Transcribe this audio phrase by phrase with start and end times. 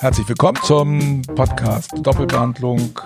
[0.00, 2.98] Herzlich willkommen zum Podcast Doppelbehandlung.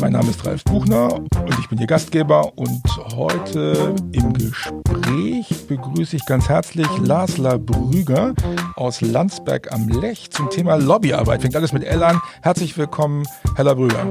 [0.00, 2.82] Mein Name ist Ralf Buchner und ich bin Ihr Gastgeber und
[3.14, 8.34] heute im Gespräch begrüße ich ganz herzlich Lasla Brüger
[8.76, 11.42] aus Landsberg am Lech zum Thema Lobbyarbeit.
[11.42, 12.20] Fängt alles mit L an.
[12.42, 13.26] Herzlich willkommen,
[13.56, 14.08] Herr Brüger.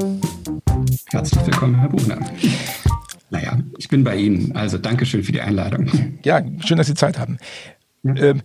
[1.11, 2.19] Herzlich willkommen, Herr Buchner.
[3.29, 4.55] Naja, ich bin bei Ihnen.
[4.55, 6.19] Also Dankeschön für die Einladung.
[6.23, 7.37] Ja, schön, dass Sie Zeit haben.
[8.03, 8.41] Ähm,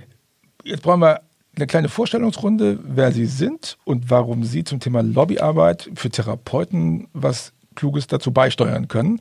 [0.64, 1.20] jetzt brauchen wir
[1.54, 7.52] eine kleine Vorstellungsrunde, wer Sie sind und warum Sie zum Thema Lobbyarbeit für Therapeuten was
[7.74, 9.20] Kluges dazu beisteuern können.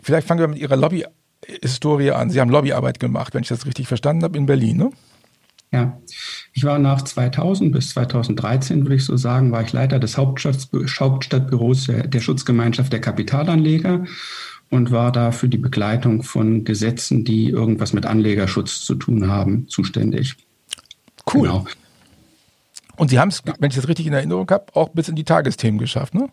[0.00, 2.30] Vielleicht fangen wir mit Ihrer Lobbyhistorie an.
[2.30, 4.90] Sie haben Lobbyarbeit gemacht, wenn ich das richtig verstanden habe, in Berlin, ne?
[5.72, 6.00] Ja,
[6.52, 11.86] ich war nach 2000 bis 2013, würde ich so sagen, war ich Leiter des Hauptstadtbüros
[11.86, 14.04] der, der Schutzgemeinschaft der Kapitalanleger
[14.70, 19.68] und war da für die Begleitung von Gesetzen, die irgendwas mit Anlegerschutz zu tun haben,
[19.68, 20.36] zuständig.
[21.32, 21.48] Cool.
[21.48, 21.66] Genau.
[22.96, 25.24] Und Sie haben es, wenn ich das richtig in Erinnerung habe, auch bis in die
[25.24, 26.30] Tagesthemen geschafft, ne?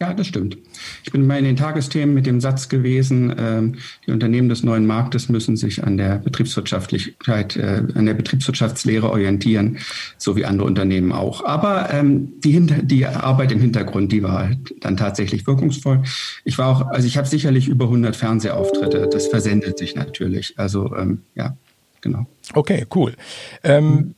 [0.00, 0.58] Ja, das stimmt.
[1.04, 4.86] Ich bin mal in den Tagesthemen mit dem Satz gewesen, ähm, die Unternehmen des neuen
[4.86, 9.78] Marktes müssen sich an der Betriebswirtschaftlichkeit, äh, an der Betriebswirtschaftslehre orientieren,
[10.18, 11.44] so wie andere Unternehmen auch.
[11.44, 16.02] Aber ähm, die, die Arbeit im Hintergrund, die war dann tatsächlich wirkungsvoll.
[16.42, 19.08] Ich war auch, also ich habe sicherlich über 100 Fernsehauftritte.
[19.10, 20.58] Das versendet sich natürlich.
[20.58, 21.56] Also ähm, ja,
[22.04, 22.26] genau.
[22.52, 23.16] Okay, cool.
[23.64, 24.14] Ähm,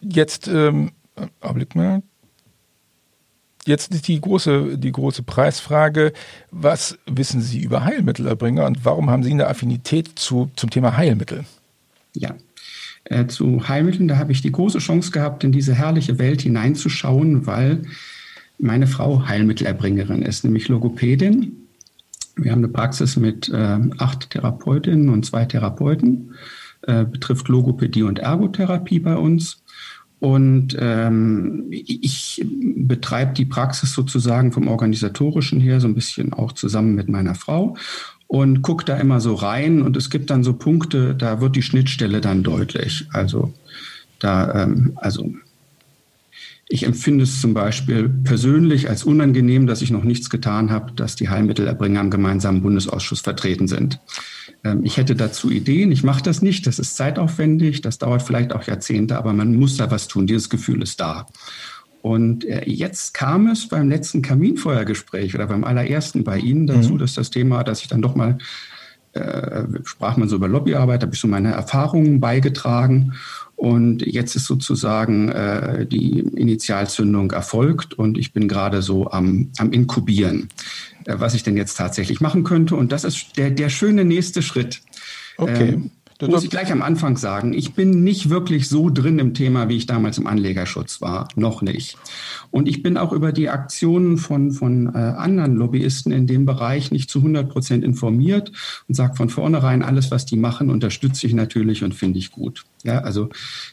[0.00, 0.90] jetzt, ähm,
[1.40, 2.02] Augenblick mal.
[3.64, 6.12] Jetzt die große, die große Preisfrage,
[6.50, 11.44] was wissen Sie über Heilmittelerbringer und warum haben Sie eine Affinität zu, zum Thema Heilmittel?
[12.16, 12.34] Ja,
[13.04, 17.46] äh, zu Heilmitteln, da habe ich die große Chance gehabt, in diese herrliche Welt hineinzuschauen,
[17.46, 17.82] weil
[18.58, 21.56] meine Frau Heilmittelerbringerin ist, nämlich Logopädin.
[22.34, 26.34] Wir haben eine Praxis mit äh, acht Therapeutinnen und zwei Therapeuten
[26.82, 29.62] äh, betrifft Logopädie und Ergotherapie bei uns.
[30.18, 36.94] Und ähm, ich betreibe die Praxis sozusagen vom organisatorischen her so ein bisschen auch zusammen
[36.94, 37.76] mit meiner Frau
[38.28, 39.82] und gucke da immer so rein.
[39.82, 43.06] Und es gibt dann so Punkte, da wird die Schnittstelle dann deutlich.
[43.12, 43.52] Also
[44.20, 45.28] da, ähm, also
[46.68, 51.16] ich empfinde es zum Beispiel persönlich als unangenehm, dass ich noch nichts getan habe, dass
[51.16, 53.98] die Heilmittelerbringer im gemeinsamen Bundesausschuss vertreten sind.
[54.64, 58.52] Ähm, ich hätte dazu Ideen, ich mache das nicht, das ist zeitaufwendig, das dauert vielleicht
[58.52, 61.26] auch Jahrzehnte, aber man muss da was tun, dieses Gefühl ist da.
[62.02, 66.98] Und äh, jetzt kam es beim letzten Kaminfeuergespräch oder beim allerersten bei Ihnen dazu, mhm.
[66.98, 68.38] dass das Thema, dass ich dann doch mal
[69.12, 73.14] äh, sprach man so über Lobbyarbeit, habe ich so meine Erfahrungen beigetragen
[73.62, 79.70] und jetzt ist sozusagen äh, die Initialzündung erfolgt und ich bin gerade so am, am
[79.70, 80.48] Inkubieren,
[81.04, 82.74] äh, was ich denn jetzt tatsächlich machen könnte.
[82.74, 84.80] Und das ist der, der schöne nächste Schritt.
[85.36, 85.74] Okay.
[85.74, 85.90] Ähm,
[86.30, 89.76] muss ich gleich am Anfang sagen, ich bin nicht wirklich so drin im Thema, wie
[89.76, 91.28] ich damals im Anlegerschutz war.
[91.36, 91.96] Noch nicht.
[92.50, 96.90] Und ich bin auch über die Aktionen von, von äh, anderen Lobbyisten in dem Bereich
[96.90, 98.52] nicht zu 100 Prozent informiert
[98.88, 102.64] und sage von vornherein, alles, was die machen, unterstütze ich natürlich und finde ich gut.
[102.84, 103.28] Ja, also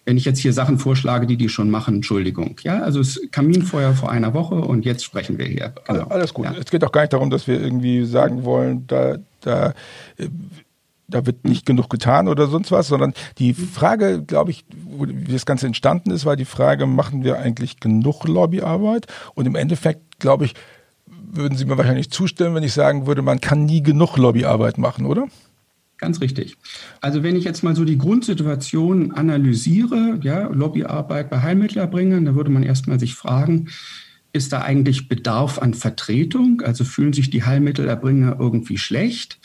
[0.06, 2.56] wenn ich jetzt hier Sachen vorschlage, die die schon machen, Entschuldigung.
[2.64, 5.74] Ja, also es Kaminfeuer vor einer Woche und jetzt sprechen wir hier.
[5.88, 6.06] Genau.
[6.08, 6.46] Alles gut.
[6.46, 6.56] Ja.
[6.60, 9.74] Es geht auch gar nicht darum, dass wir irgendwie sagen wollen, da, da
[10.18, 10.30] äh,
[11.10, 15.46] da wird nicht genug getan oder sonst was, sondern die Frage, glaube ich, wie das
[15.46, 19.08] Ganze entstanden ist, war die Frage, machen wir eigentlich genug Lobbyarbeit?
[19.36, 20.54] Und im Endeffekt, glaube ich,
[21.32, 25.06] würden Sie mir wahrscheinlich zustimmen, wenn ich sagen würde, man kann nie genug Lobbyarbeit machen,
[25.06, 25.28] oder?
[25.98, 26.58] Ganz richtig.
[27.02, 32.50] Also wenn ich jetzt mal so die Grundsituation analysiere, ja, Lobbyarbeit bei Heilmittelerbringern, da würde
[32.50, 33.68] man erstmal sich fragen,
[34.32, 36.62] ist da eigentlich Bedarf an Vertretung?
[36.62, 39.40] Also fühlen sich die Heilmittelerbringer irgendwie schlecht?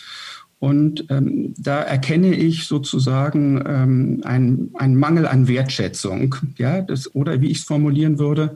[0.58, 7.50] Und ähm, da erkenne ich sozusagen ähm, einen, Mangel an Wertschätzung, ja, das, oder wie
[7.50, 8.54] ich es formulieren würde,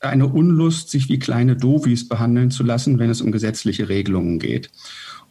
[0.00, 4.70] eine Unlust, sich wie kleine Dovis behandeln zu lassen, wenn es um gesetzliche Regelungen geht.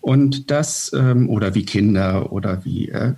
[0.01, 3.13] Und das, ähm, oder wie Kinder oder wie äh,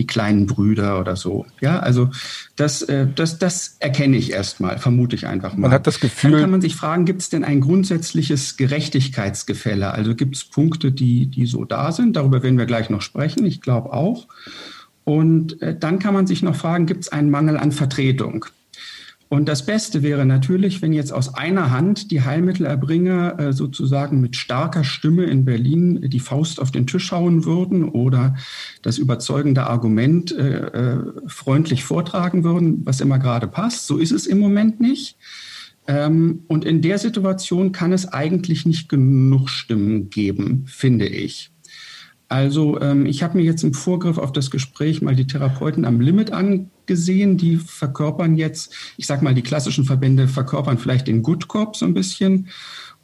[0.00, 1.46] die kleinen Brüder oder so.
[1.60, 2.10] Ja, also
[2.56, 5.68] das, äh, das, das erkenne ich erstmal, vermute ich einfach mal.
[5.68, 6.32] Man hat das Gefühl.
[6.32, 9.92] Dann kann man sich fragen, gibt es denn ein grundsätzliches Gerechtigkeitsgefälle?
[9.92, 12.16] Also gibt es Punkte, die, die so da sind?
[12.16, 13.44] Darüber werden wir gleich noch sprechen.
[13.46, 14.26] Ich glaube auch.
[15.04, 18.46] Und äh, dann kann man sich noch fragen, gibt es einen Mangel an Vertretung?
[19.30, 24.34] Und das Beste wäre natürlich, wenn jetzt aus einer Hand die Heilmittelerbringer äh, sozusagen mit
[24.34, 28.34] starker Stimme in Berlin die Faust auf den Tisch hauen würden oder
[28.82, 30.98] das überzeugende Argument äh, äh,
[31.28, 33.86] freundlich vortragen würden, was immer gerade passt.
[33.86, 35.16] So ist es im Moment nicht.
[35.86, 41.52] Ähm, und in der Situation kann es eigentlich nicht genug Stimmen geben, finde ich.
[42.26, 46.00] Also ähm, ich habe mir jetzt im Vorgriff auf das Gespräch mal die Therapeuten am
[46.00, 47.36] Limit angeschaut gesehen.
[47.36, 51.86] Die verkörpern jetzt, ich sag mal, die klassischen Verbände verkörpern vielleicht den Good Cop so
[51.86, 52.48] ein bisschen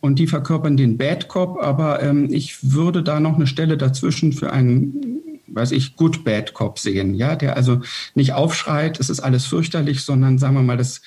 [0.00, 4.32] und die verkörpern den Bad Cop, aber ähm, ich würde da noch eine Stelle dazwischen
[4.32, 7.80] für einen, weiß ich, Good Bad Cop sehen, ja, der also
[8.16, 11.00] nicht aufschreit, es ist alles fürchterlich, sondern sagen wir mal, das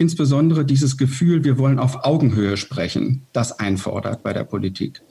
[0.00, 5.02] insbesondere dieses Gefühl, wir wollen auf Augenhöhe sprechen, das einfordert bei der Politik.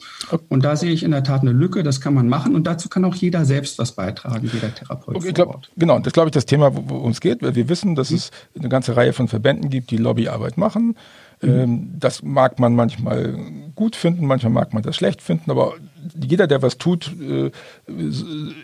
[0.50, 2.90] Und da sehe ich in der Tat eine Lücke, das kann man machen und dazu
[2.90, 5.16] kann auch jeder selbst was beitragen, jeder Therapeut.
[5.16, 7.42] Okay, glaub, genau, das glaube ich das Thema, worum es geht.
[7.42, 8.18] Wir wissen, dass mhm.
[8.18, 10.96] es eine ganze Reihe von Verbänden gibt, die Lobbyarbeit machen.
[11.42, 11.50] Mhm.
[11.50, 13.34] Ähm, das mag man manchmal
[13.76, 15.76] gut finden, manchmal mag man das schlecht finden, aber
[16.22, 17.52] jeder, der was tut, äh,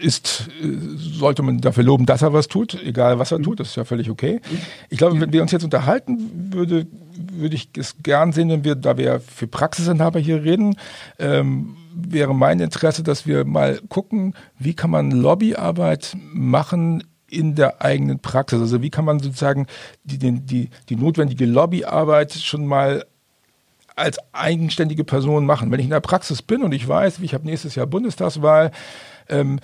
[0.02, 3.70] ist, äh, sollte man dafür loben, dass er was tut, egal was er tut, das
[3.70, 4.42] ist ja völlig okay.
[4.90, 6.86] Ich glaube, wenn wir uns jetzt unterhalten, würde,
[7.32, 10.76] würde ich es gern sehen, wenn wir, da wir für Praxisinhaber hier reden,
[11.18, 17.04] ähm, wäre mein Interesse, dass wir mal gucken, wie kann man Lobbyarbeit machen
[17.36, 18.60] in der eigenen Praxis.
[18.60, 19.68] Also wie kann man sozusagen
[20.04, 23.06] die, die, die notwendige Lobbyarbeit schon mal
[23.96, 25.72] als eigenständige Person machen.
[25.72, 28.72] Wenn ich in der Praxis bin und ich weiß, ich habe nächstes Jahr Bundestagswahl,
[29.30, 29.60] ähm,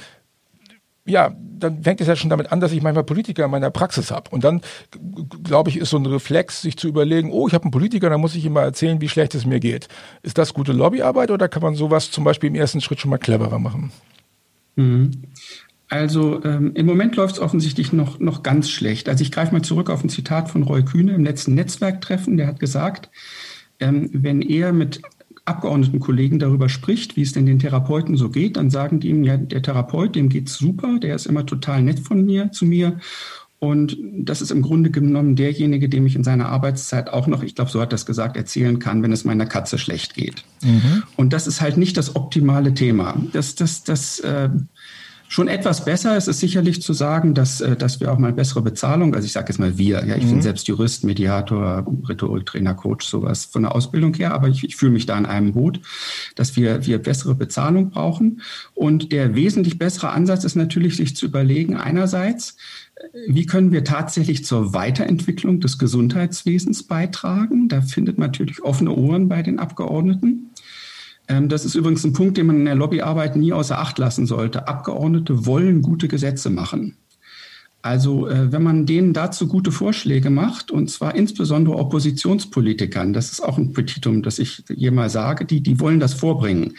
[1.04, 4.12] ja, dann fängt es ja schon damit an, dass ich manchmal Politiker in meiner Praxis
[4.12, 4.30] habe.
[4.30, 4.62] Und dann,
[5.44, 8.22] glaube ich, ist so ein Reflex, sich zu überlegen, oh, ich habe einen Politiker, dann
[8.22, 9.88] muss ich ihm mal erzählen, wie schlecht es mir geht.
[10.22, 13.18] Ist das gute Lobbyarbeit oder kann man sowas zum Beispiel im ersten Schritt schon mal
[13.18, 13.92] cleverer machen?
[14.76, 15.12] Mhm.
[15.92, 19.10] Also ähm, im Moment läuft es offensichtlich noch, noch ganz schlecht.
[19.10, 22.38] Also ich greife mal zurück auf ein Zitat von Roy Kühne im letzten Netzwerktreffen.
[22.38, 23.10] Der hat gesagt,
[23.82, 25.02] ähm, wenn er mit
[25.44, 29.36] Abgeordnetenkollegen darüber spricht, wie es denn den Therapeuten so geht, dann sagen die ihm, ja,
[29.36, 32.98] der Therapeut, dem geht's super, der ist immer total nett von mir zu mir.
[33.60, 37.54] Und das ist im Grunde genommen derjenige, dem ich in seiner Arbeitszeit auch noch, ich
[37.54, 40.46] glaube, so hat das gesagt, erzählen kann, wenn es meiner Katze schlecht geht.
[40.64, 41.04] Mhm.
[41.18, 43.22] Und das ist halt nicht das optimale Thema.
[43.34, 44.50] Das, das, das äh,
[45.32, 48.62] Schon etwas besser ist es sicherlich zu sagen, dass, äh, dass wir auch mal bessere
[48.62, 50.32] Bezahlung, also ich sage jetzt mal wir, ja, ich mhm.
[50.32, 54.92] bin selbst Jurist, Mediator, Rhetoriktrainer, Coach, sowas von der Ausbildung her, aber ich, ich fühle
[54.92, 55.80] mich da in einem Boot,
[56.36, 58.42] dass wir, wir bessere Bezahlung brauchen.
[58.74, 62.58] Und der wesentlich bessere Ansatz ist natürlich, sich zu überlegen, einerseits,
[62.96, 67.70] äh, wie können wir tatsächlich zur Weiterentwicklung des Gesundheitswesens beitragen?
[67.70, 70.51] Da findet man natürlich offene Ohren bei den Abgeordneten.
[71.28, 74.26] Ähm, das ist übrigens ein Punkt, den man in der Lobbyarbeit nie außer Acht lassen
[74.26, 74.68] sollte.
[74.68, 76.98] Abgeordnete wollen gute Gesetze machen.
[77.84, 83.42] Also äh, wenn man denen dazu gute Vorschläge macht, und zwar insbesondere Oppositionspolitikern, das ist
[83.42, 86.76] auch ein Petitum, das ich hier mal sage, die, die wollen das vorbringen.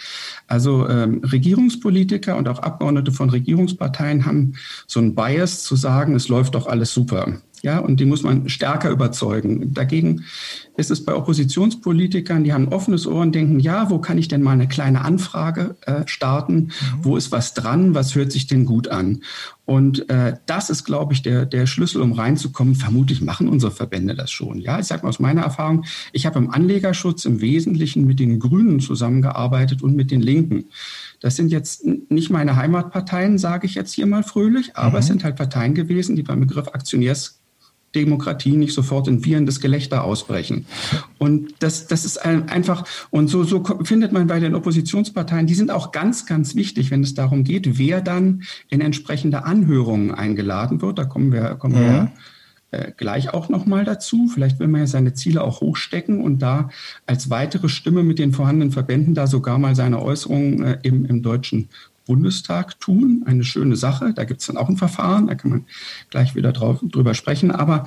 [0.47, 4.53] Also ähm, Regierungspolitiker und auch Abgeordnete von Regierungsparteien haben
[4.87, 7.41] so ein Bias zu sagen, es läuft doch alles super.
[7.63, 9.73] Ja, und die muss man stärker überzeugen.
[9.73, 10.25] Dagegen
[10.77, 14.27] ist es bei Oppositionspolitikern, die haben ein offenes Ohr und denken, ja, wo kann ich
[14.27, 16.55] denn mal eine kleine Anfrage äh, starten?
[16.55, 16.71] Mhm.
[17.03, 17.95] Wo ist was dran?
[17.95, 19.23] Was hört sich denn gut an?
[19.65, 22.75] Und äh, das ist, glaube ich, der, der Schlüssel, um reinzukommen.
[22.75, 24.59] Vermutlich machen unsere Verbände das schon.
[24.59, 28.41] Ja, ich sage mal aus meiner Erfahrung, ich habe im Anlegerschutz im Wesentlichen mit den
[28.41, 30.65] Grünen zusammengearbeitet und mit den Linken.
[31.21, 34.97] Das sind jetzt nicht meine Heimatparteien, sage ich jetzt hier mal fröhlich, aber mhm.
[34.97, 37.42] es sind halt Parteien gewesen, die beim Begriff Aktionärs
[37.95, 40.67] Demokratie nicht sofort in wiehendes Gelächter ausbrechen.
[41.19, 45.71] Und das, das ist einfach, und so, so findet man bei den Oppositionsparteien, die sind
[45.71, 50.99] auch ganz, ganz wichtig, wenn es darum geht, wer dann in entsprechende Anhörungen eingeladen wird.
[50.99, 52.13] Da kommen wir, kommen wir ja.
[52.71, 54.29] äh, gleich auch nochmal dazu.
[54.33, 56.71] Vielleicht will man ja seine Ziele auch hochstecken und da
[57.07, 61.23] als weitere Stimme mit den vorhandenen Verbänden da sogar mal seine Äußerungen äh, im, im
[61.23, 61.69] deutschen
[62.07, 63.25] Bundestag tun.
[63.27, 64.13] Eine schöne Sache.
[64.15, 65.67] Da gibt es dann auch ein Verfahren, da kann man
[66.11, 67.51] gleich wieder drauf, drüber sprechen.
[67.51, 67.87] Aber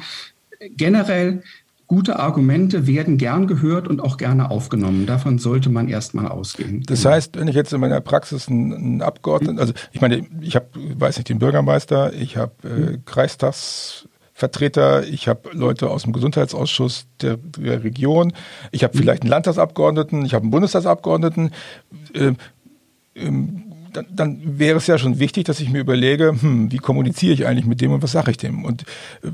[0.77, 1.43] generell
[1.87, 5.05] gute Argumente werden gern gehört und auch gerne aufgenommen.
[5.05, 6.83] Davon sollte man erstmal ausgehen.
[6.87, 10.67] Das heißt, wenn ich jetzt in meiner Praxis einen, Abgeordneten, also ich meine, ich habe,
[10.73, 13.05] weiß nicht, den Bürgermeister, ich habe äh, mhm.
[13.05, 18.33] Kreistagsvertreter, ich habe Leute aus dem Gesundheitsausschuss der, der Region,
[18.71, 19.01] ich habe mhm.
[19.01, 21.51] vielleicht einen Landtagsabgeordneten, ich habe einen Bundestagsabgeordneten.
[22.13, 22.33] Äh,
[23.15, 23.64] ähm,
[23.95, 27.45] dann, dann wäre es ja schon wichtig, dass ich mir überlege, hm, wie kommuniziere ich
[27.45, 28.65] eigentlich mit dem und was sage ich dem?
[28.65, 28.83] Und
[29.23, 29.29] äh,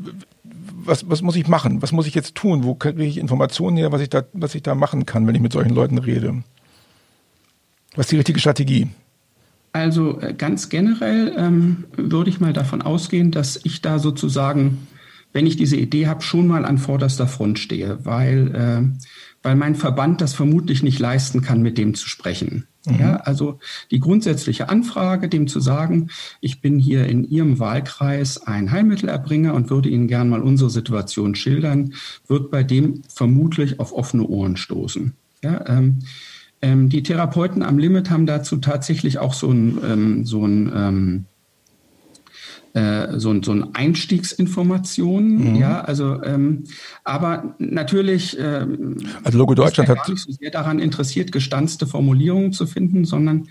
[0.84, 1.82] was, was muss ich machen?
[1.82, 2.64] Was muss ich jetzt tun?
[2.64, 5.42] Wo kriege ich Informationen her, was ich da, was ich da machen kann, wenn ich
[5.42, 6.44] mit solchen Leuten rede?
[7.96, 8.88] Was ist die richtige Strategie?
[9.74, 14.88] Also äh, ganz generell ähm, würde ich mal davon ausgehen, dass ich da sozusagen,
[15.34, 19.06] wenn ich diese Idee habe, schon mal an vorderster Front stehe, weil, äh,
[19.44, 22.68] weil mein Verband das vermutlich nicht leisten kann, mit dem zu sprechen.
[22.86, 23.00] Mhm.
[23.00, 23.60] Ja, also
[23.92, 26.10] die grundsätzliche Anfrage, dem zu sagen,
[26.40, 31.36] ich bin hier in Ihrem Wahlkreis ein Heilmittelerbringer und würde Ihnen gern mal unsere Situation
[31.36, 31.94] schildern,
[32.28, 35.14] wird bei dem vermutlich auf offene Ohren stoßen.
[35.44, 36.00] Ja, ähm,
[36.62, 41.26] ähm, die Therapeuten am Limit haben dazu tatsächlich auch so ein, ähm, so ein ähm,
[42.74, 45.56] äh, so, so ein Einstiegsinformationen, mhm.
[45.56, 46.64] ja, also ähm,
[47.04, 52.54] aber natürlich ähm, also Logo Deutschland ist gar nicht so sehr daran interessiert, gestanzte Formulierungen
[52.54, 53.48] zu finden, sondern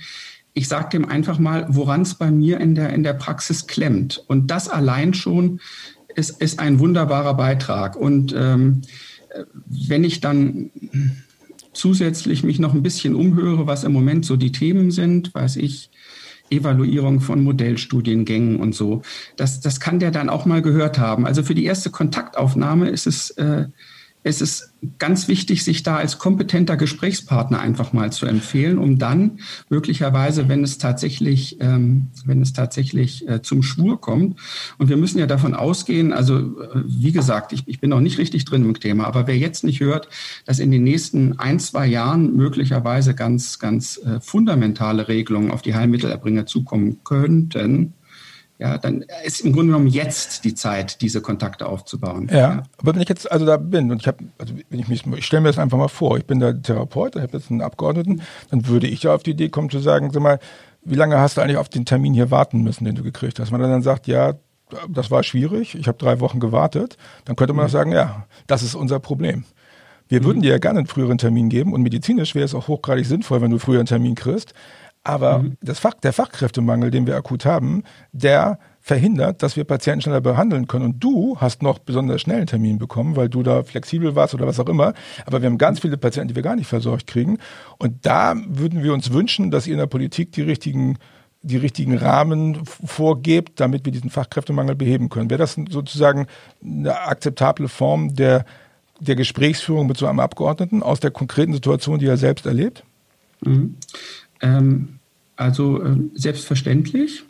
[0.53, 4.23] ich sage dem einfach mal, woran es bei mir in der, in der Praxis klemmt.
[4.27, 5.61] Und das allein schon
[6.17, 7.97] ist, ist ein wunderbarer Beitrag.
[7.97, 8.83] Und ähm,
[9.67, 10.71] wenn ich dann
[11.73, 15.91] zusätzlich mich noch ein bisschen umhöre, was im Moment so die Themen sind, weiß ich,
[16.51, 19.03] Evaluierung von Modellstudiengängen und so.
[19.37, 21.27] Das, das kann der dann auch mal gehört haben.
[21.27, 23.67] Also für die erste Kontaktaufnahme ist es äh,
[24.23, 29.41] es ist ganz wichtig, sich da als kompetenter Gesprächspartner einfach mal zu empfehlen, um dann
[29.69, 34.39] möglicherweise, wenn es tatsächlich, ähm, wenn es tatsächlich äh, zum Schwur kommt,
[34.79, 38.19] und wir müssen ja davon ausgehen, also äh, wie gesagt, ich, ich bin noch nicht
[38.19, 40.09] richtig drin im Thema, aber wer jetzt nicht hört,
[40.45, 45.75] dass in den nächsten ein, zwei Jahren möglicherweise ganz, ganz äh, fundamentale Regelungen auf die
[45.75, 47.95] Heilmittelerbringer zukommen könnten,
[48.61, 52.29] ja, dann ist im Grunde genommen jetzt die Zeit, diese Kontakte aufzubauen.
[52.31, 52.63] Ja, ja.
[52.77, 55.25] aber wenn ich jetzt also da bin und ich habe, also wenn ich mich, ich
[55.25, 58.21] stelle mir das einfach mal vor, ich bin der Therapeut, ich habe jetzt einen Abgeordneten,
[58.51, 60.39] dann würde ich ja auf die Idee kommen zu sagen, sag mal,
[60.85, 63.51] wie lange hast du eigentlich auf den Termin hier warten müssen, den du gekriegt hast?
[63.51, 64.35] Man dann sagt, ja,
[64.91, 67.67] das war schwierig, ich habe drei Wochen gewartet, dann könnte man mhm.
[67.69, 69.45] auch sagen, ja, das ist unser Problem.
[70.09, 70.25] Wir mhm.
[70.25, 73.41] würden dir ja gerne einen früheren Termin geben und medizinisch wäre es auch hochgradig sinnvoll,
[73.41, 74.53] wenn du früher einen Termin kriegst.
[75.03, 75.57] Aber mhm.
[75.63, 80.67] das Fach, der Fachkräftemangel, den wir akut haben, der verhindert, dass wir Patienten schneller behandeln
[80.67, 80.85] können.
[80.85, 84.47] Und du hast noch besonders schnell einen Termin bekommen, weil du da flexibel warst oder
[84.47, 84.95] was auch immer.
[85.27, 87.39] Aber wir haben ganz viele Patienten, die wir gar nicht versorgt kriegen.
[87.79, 90.99] Und da würden wir uns wünschen, dass ihr in der Politik die richtigen
[91.43, 95.31] die richtigen Rahmen vorgebt, damit wir diesen Fachkräftemangel beheben können.
[95.31, 96.27] Wäre das sozusagen
[96.63, 98.45] eine akzeptable Form der,
[99.01, 102.85] der Gesprächsführung mit so einem Abgeordneten aus der konkreten Situation, die er selbst erlebt?
[103.41, 103.77] Mhm.
[104.41, 105.01] Ähm,
[105.37, 107.25] also äh, selbstverständlich.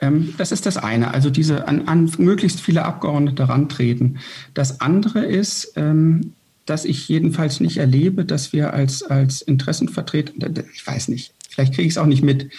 [0.00, 4.18] Ähm, das ist das eine, also diese an, an, möglichst viele Abgeordnete rantreten.
[4.54, 6.32] Das andere ist, ähm,
[6.66, 10.32] dass ich jedenfalls nicht erlebe, dass wir als, als Interessenvertreter,
[10.72, 12.50] ich weiß nicht, vielleicht kriege ich es auch nicht mit,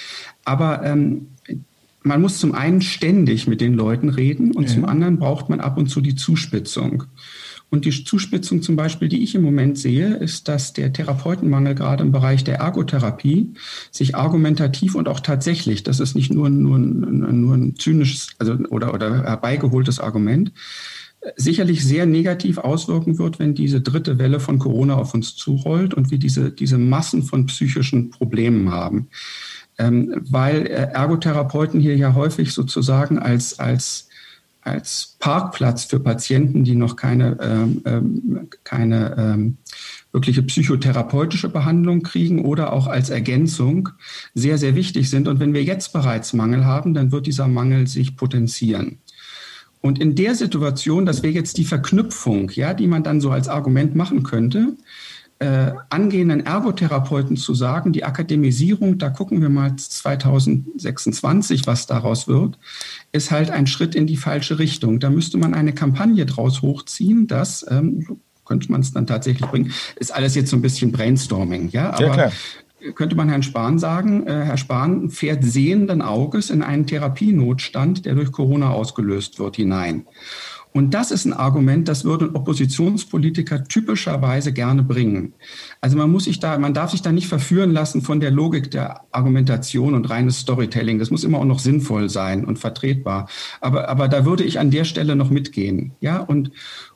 [0.43, 1.27] aber ähm,
[2.03, 4.75] man muss zum einen ständig mit den Leuten reden und ja.
[4.75, 7.05] zum anderen braucht man ab und zu die Zuspitzung.
[7.69, 12.03] Und die Zuspitzung zum Beispiel, die ich im Moment sehe, ist, dass der Therapeutenmangel gerade
[12.03, 13.53] im Bereich der Ergotherapie
[13.91, 18.93] sich argumentativ und auch tatsächlich, das ist nicht nur, nur, nur ein zynisches also, oder,
[18.93, 20.51] oder herbeigeholtes Argument,
[21.35, 26.11] sicherlich sehr negativ auswirken wird, wenn diese dritte Welle von Corona auf uns zurollt und
[26.11, 29.07] wir diese, diese Massen von psychischen Problemen haben.
[29.77, 34.07] Ähm, weil äh, Ergotherapeuten hier ja häufig sozusagen als, als
[34.65, 39.57] als Parkplatz für Patienten, die noch keine, ähm, ähm, keine ähm,
[40.11, 43.89] wirkliche psychotherapeutische Behandlung kriegen oder auch als Ergänzung
[44.33, 45.27] sehr, sehr wichtig sind.
[45.27, 48.97] Und wenn wir jetzt bereits Mangel haben, dann wird dieser Mangel sich potenzieren.
[49.81, 53.47] Und in der Situation, das wäre jetzt die Verknüpfung, ja, die man dann so als
[53.47, 54.75] Argument machen könnte,
[55.39, 62.57] äh, angehenden Ergotherapeuten zu sagen, die Akademisierung, da gucken wir mal 2026, was daraus wird,
[63.11, 64.99] ist halt ein Schritt in die falsche Richtung.
[64.99, 69.73] Da müsste man eine Kampagne draus hochziehen, dass ähm, könnte man es dann tatsächlich bringen.
[69.95, 72.31] Ist alles jetzt so ein bisschen Brainstorming, ja, aber ja,
[72.93, 78.15] könnte man Herrn Spahn sagen, äh, Herr Spahn fährt sehenden Auges in einen Therapienotstand, der
[78.15, 80.05] durch Corona ausgelöst wird, hinein.
[80.75, 85.33] Und das ist ein Argument, das würden Oppositionspolitiker typischerweise gerne bringen.
[85.79, 88.71] Also man muss sich da, man darf sich da nicht verführen lassen von der Logik
[88.71, 90.99] der Argumentation und reines Storytelling.
[90.99, 93.29] Das muss immer auch noch sinnvoll sein und vertretbar.
[93.61, 95.93] Aber, aber da würde ich an der Stelle noch mitgehen.
[96.01, 96.51] Ja, und,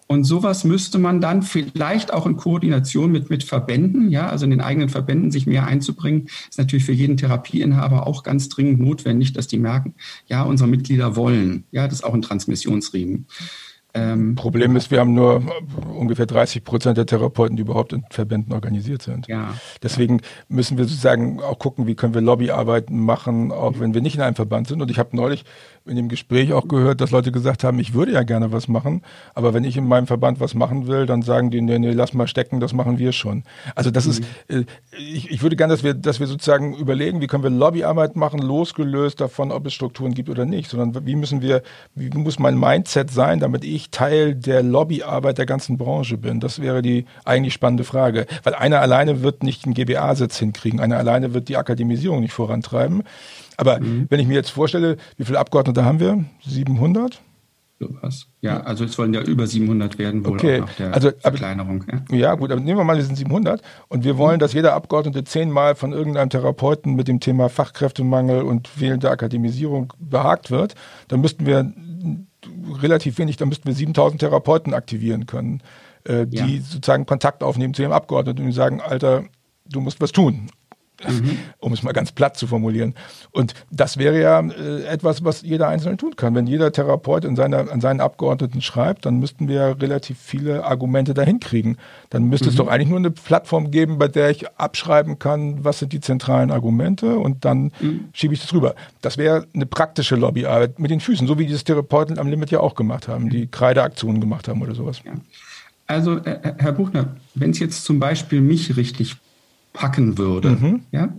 [0.08, 4.52] und sowas müsste man dann vielleicht auch in Koordination mit, mit Verbänden, ja, also in
[4.52, 9.32] den eigenen Verbänden sich mehr einzubringen, ist natürlich für jeden Therapieinhaber auch ganz dringend notwendig,
[9.32, 9.94] dass die merken,
[10.28, 11.64] ja, unsere Mitglieder wollen.
[11.72, 13.26] Ja, das ist auch ein Transmissionsriemen.
[13.96, 15.42] Ähm, Problem ist, wir haben nur
[15.98, 19.28] ungefähr 30 Prozent der Therapeuten, die überhaupt in Verbänden organisiert sind.
[19.28, 24.02] Ja, Deswegen müssen wir sozusagen auch gucken, wie können wir Lobbyarbeiten machen, auch wenn wir
[24.02, 24.82] nicht in einem Verband sind.
[24.82, 25.44] Und ich habe neulich
[25.88, 29.02] in dem Gespräch auch gehört, dass Leute gesagt haben, ich würde ja gerne was machen,
[29.34, 32.14] aber wenn ich in meinem Verband was machen will, dann sagen die, nee, nee, lass
[32.14, 33.44] mal stecken, das machen wir schon.
[33.74, 34.12] Also das mhm.
[34.12, 37.50] ist, äh, ich, ich würde gerne, dass wir, dass wir sozusagen überlegen, wie können wir
[37.50, 41.64] Lobbyarbeit machen, losgelöst davon, ob es Strukturen gibt oder nicht, sondern wie müssen wir,
[41.96, 46.40] wie muss mein Mindset sein, damit ich Teil der Lobbyarbeit der ganzen Branche bin?
[46.40, 48.26] Das wäre die eigentlich spannende Frage.
[48.44, 53.04] Weil einer alleine wird nicht einen GBA-Sitz hinkriegen, einer alleine wird die Akademisierung nicht vorantreiben.
[53.58, 54.08] Aber mhm.
[54.10, 56.24] wenn ich mir jetzt vorstelle, wie viele Abgeordnete haben wir?
[56.46, 57.22] 700?
[57.80, 58.28] Sowas.
[58.42, 60.62] Ja, also es wollen ja über 700 werden, wohl okay.
[60.62, 61.86] auch nach der also, Verkleinerung.
[62.12, 62.18] Ja.
[62.18, 62.36] ja.
[62.36, 64.40] gut, aber nehmen wir mal, wir sind 700 und wir wollen, mhm.
[64.40, 70.52] dass jeder Abgeordnete zehnmal von irgendeinem Therapeuten mit dem Thema Fachkräftemangel und fehlende Akademisierung behagt
[70.52, 70.76] wird.
[71.08, 71.72] Dann müssten wir
[72.82, 75.62] relativ wenig, dann müssten wir 7000 Therapeuten aktivieren können,
[76.04, 76.62] äh, die ja.
[76.62, 79.26] sozusagen Kontakt aufnehmen zu ihrem Abgeordneten und sagen, Alter,
[79.66, 80.50] du musst was tun
[81.08, 81.38] mhm.
[81.60, 82.96] um es mal ganz platt zu formulieren.
[83.32, 86.36] Und das wäre ja äh, etwas, was jeder Einzelne tun kann.
[86.36, 90.64] Wenn jeder Therapeut in seiner, an seinen Abgeordneten schreibt, dann müssten wir ja relativ viele
[90.64, 91.78] Argumente dahin kriegen.
[92.10, 92.50] Dann müsste mhm.
[92.50, 96.02] es doch eigentlich nur eine Plattform geben, bei der ich abschreiben kann, was sind die
[96.02, 98.10] zentralen Argumente und dann mhm.
[98.14, 98.76] schiebe ich das rüber.
[99.02, 102.52] Das wäre eine praktische Lobbyarbeit mit den Füßen, so wie die das Therapeuten am Limit
[102.52, 105.02] ja auch gemacht haben, die Kreideaktionen gemacht haben oder sowas.
[105.06, 105.14] Ja.
[105.88, 109.16] Also, äh, Herr Buchner, wenn es jetzt zum Beispiel mich richtig
[109.74, 110.82] packen würde, mhm.
[110.92, 111.10] ja,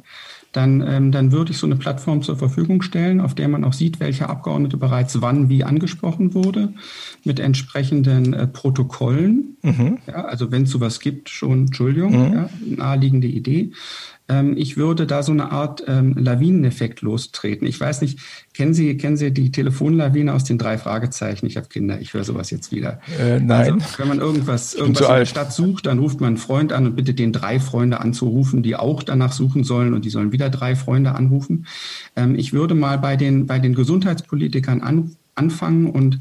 [0.52, 3.72] dann, ähm, dann würde ich so eine Plattform zur Verfügung stellen, auf der man auch
[3.72, 6.74] sieht, welcher Abgeordnete bereits wann wie angesprochen wurde,
[7.24, 9.56] mit entsprechenden äh, Protokollen.
[9.62, 9.98] Mhm.
[10.08, 12.34] Ja, also wenn es sowas gibt, schon, Entschuldigung, mhm.
[12.34, 13.72] ja, naheliegende Idee.
[14.30, 17.66] Ähm, ich würde da so eine Art ähm, Lawineneffekt lostreten.
[17.66, 18.20] Ich weiß nicht,
[18.54, 21.46] kennen Sie, kennen Sie die Telefonlawine aus den drei Fragezeichen?
[21.46, 23.00] Ich habe Kinder, ich höre sowas jetzt wieder.
[23.18, 23.74] Äh, nein.
[23.74, 26.86] Also, wenn man irgendwas, irgendwas in der Stadt sucht, dann ruft man einen Freund an
[26.86, 30.48] und bittet den drei Freunde anzurufen, die auch danach suchen sollen und die sollen wieder
[30.48, 31.66] drei Freunde anrufen.
[32.14, 36.20] Ähm, ich würde mal bei den, bei den Gesundheitspolitikern an, anfangen und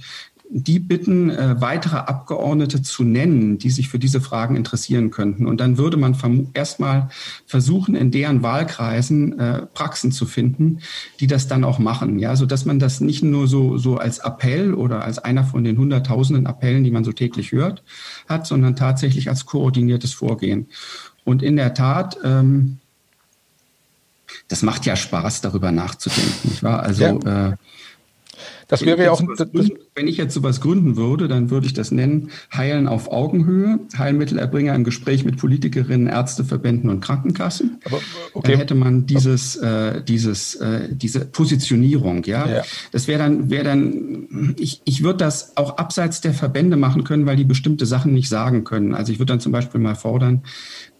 [0.51, 5.45] die bitten, äh, weitere Abgeordnete zu nennen, die sich für diese Fragen interessieren könnten.
[5.45, 6.17] Und dann würde man
[6.55, 7.09] erstmal
[7.45, 10.79] versuchen, in deren Wahlkreisen äh, Praxen zu finden,
[11.19, 12.17] die das dann auch machen.
[12.17, 15.63] Ja, so dass man das nicht nur so, so als Appell oder als einer von
[15.63, 17.83] den hunderttausenden Appellen, die man so täglich hört,
[18.27, 20.65] hat, sondern tatsächlich als koordiniertes Vorgehen.
[21.25, 22.79] Und in der Tat, ähm,
[24.47, 26.49] das macht ja Spaß, darüber nachzudenken.
[26.49, 26.81] Nicht wahr?
[26.81, 27.49] Also ja.
[27.51, 27.55] äh,
[28.67, 29.19] das wäre ja auch.
[29.19, 33.81] Gründen, wenn ich jetzt sowas gründen würde, dann würde ich das nennen Heilen auf Augenhöhe,
[33.97, 37.79] Heilmittelerbringer im Gespräch mit Politikerinnen, Ärzteverbänden und Krankenkassen.
[37.83, 37.99] Aber,
[38.33, 38.51] okay.
[38.51, 42.47] Dann hätte man dieses, äh, dieses, äh, diese Positionierung, ja.
[42.47, 42.63] ja.
[42.93, 47.25] Das wäre dann, wäre dann, ich, ich würde das auch abseits der Verbände machen können,
[47.25, 48.95] weil die bestimmte Sachen nicht sagen können.
[48.95, 50.43] Also ich würde dann zum Beispiel mal fordern,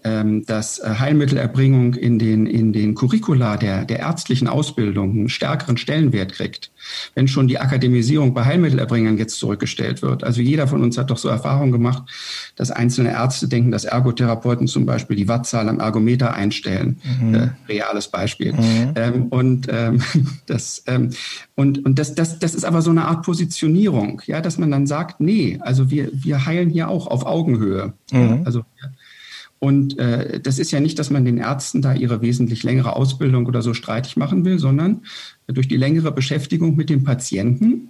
[0.03, 5.77] ähm, dass äh, Heilmittelerbringung in den, in den Curricula der, der ärztlichen Ausbildung einen stärkeren
[5.77, 6.71] Stellenwert kriegt,
[7.15, 8.45] wenn schon die Akademisierung bei
[8.89, 10.23] Heilmittelerbringern jetzt zurückgestellt wird.
[10.23, 12.03] Also jeder von uns hat doch so Erfahrungen gemacht,
[12.55, 16.99] dass einzelne Ärzte denken, dass Ergotherapeuten zum Beispiel die Wattzahl am Ergometer einstellen.
[17.21, 17.35] Mhm.
[17.35, 18.53] Äh, reales Beispiel.
[18.53, 18.93] Mhm.
[18.95, 20.01] Ähm, und ähm,
[20.45, 21.11] das, ähm,
[21.55, 24.87] und, und das, das, das ist aber so eine Art Positionierung, ja, dass man dann
[24.87, 27.93] sagt, nee, also wir, wir heilen hier auch auf Augenhöhe.
[28.11, 28.41] Mhm.
[28.45, 28.63] Also
[29.59, 33.45] und äh, das ist ja nicht, dass man den Ärzten da ihre wesentlich längere Ausbildung
[33.45, 35.01] oder so streitig machen will, sondern
[35.47, 37.89] durch die längere Beschäftigung mit dem Patienten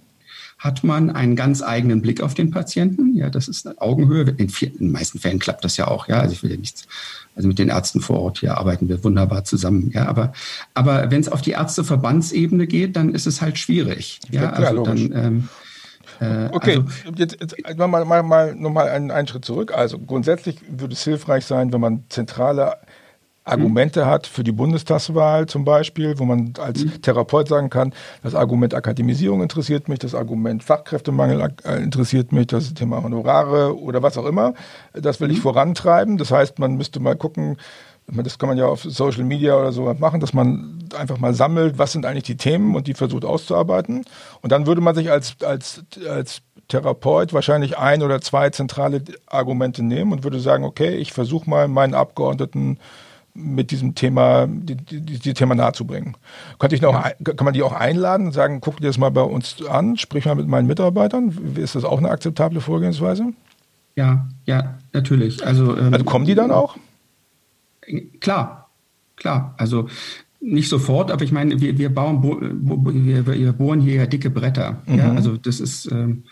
[0.60, 3.16] hat man einen ganz eigenen Blick auf den Patienten.
[3.16, 4.34] Ja, das ist eine Augenhöhe.
[4.36, 6.06] In, vier, in den meisten Fällen klappt das ja auch.
[6.06, 6.86] Ja, also ich will ja nichts.
[7.34, 9.90] Also mit den Ärzten vor Ort hier arbeiten wir wunderbar zusammen.
[9.94, 10.34] Ja, aber
[10.74, 14.20] aber wenn es auf die Ärzteverbandsebene geht, dann ist es halt schwierig.
[14.30, 15.48] Ja, ja also dann ähm,
[16.20, 19.72] äh, okay, also, jetzt, jetzt mal, mal, mal nochmal einen, einen Schritt zurück.
[19.74, 22.76] Also grundsätzlich würde es hilfreich sein, wenn man zentrale
[23.50, 27.02] Argumente hat für die Bundestagswahl zum Beispiel, wo man als mhm.
[27.02, 32.72] Therapeut sagen kann, das Argument Akademisierung interessiert mich, das Argument Fachkräftemangel äh, interessiert mich, das
[32.74, 34.54] Thema Honorare oder was auch immer.
[34.92, 35.34] Das will mhm.
[35.34, 36.16] ich vorantreiben.
[36.18, 37.56] Das heißt, man müsste mal gucken,
[38.12, 41.78] das kann man ja auf Social Media oder so machen, dass man einfach mal sammelt,
[41.78, 44.04] was sind eigentlich die Themen und die versucht auszuarbeiten.
[44.42, 49.82] Und dann würde man sich als, als, als Therapeut wahrscheinlich ein oder zwei zentrale Argumente
[49.82, 52.78] nehmen und würde sagen, okay, ich versuche mal meinen Abgeordneten
[53.34, 56.16] mit diesem Thema, die, die, die Thema nahezubringen.
[56.58, 57.12] Könnte ich noch, ja.
[57.34, 60.24] kann man die auch einladen und sagen, guck dir das mal bei uns an, sprich
[60.26, 61.54] mal mit meinen Mitarbeitern.
[61.56, 63.32] Ist das auch eine akzeptable Vorgehensweise?
[63.96, 65.46] Ja, ja, natürlich.
[65.46, 66.76] Also, ähm, also kommen die dann auch?
[68.20, 68.70] Klar,
[69.16, 69.54] klar.
[69.58, 69.88] Also
[70.40, 74.82] nicht sofort, aber ich meine, wir, wir bauen, wir, wir bohren hier ja dicke Bretter.
[74.86, 74.98] Mhm.
[74.98, 75.90] Ja, also das ist.
[75.90, 76.24] Ähm,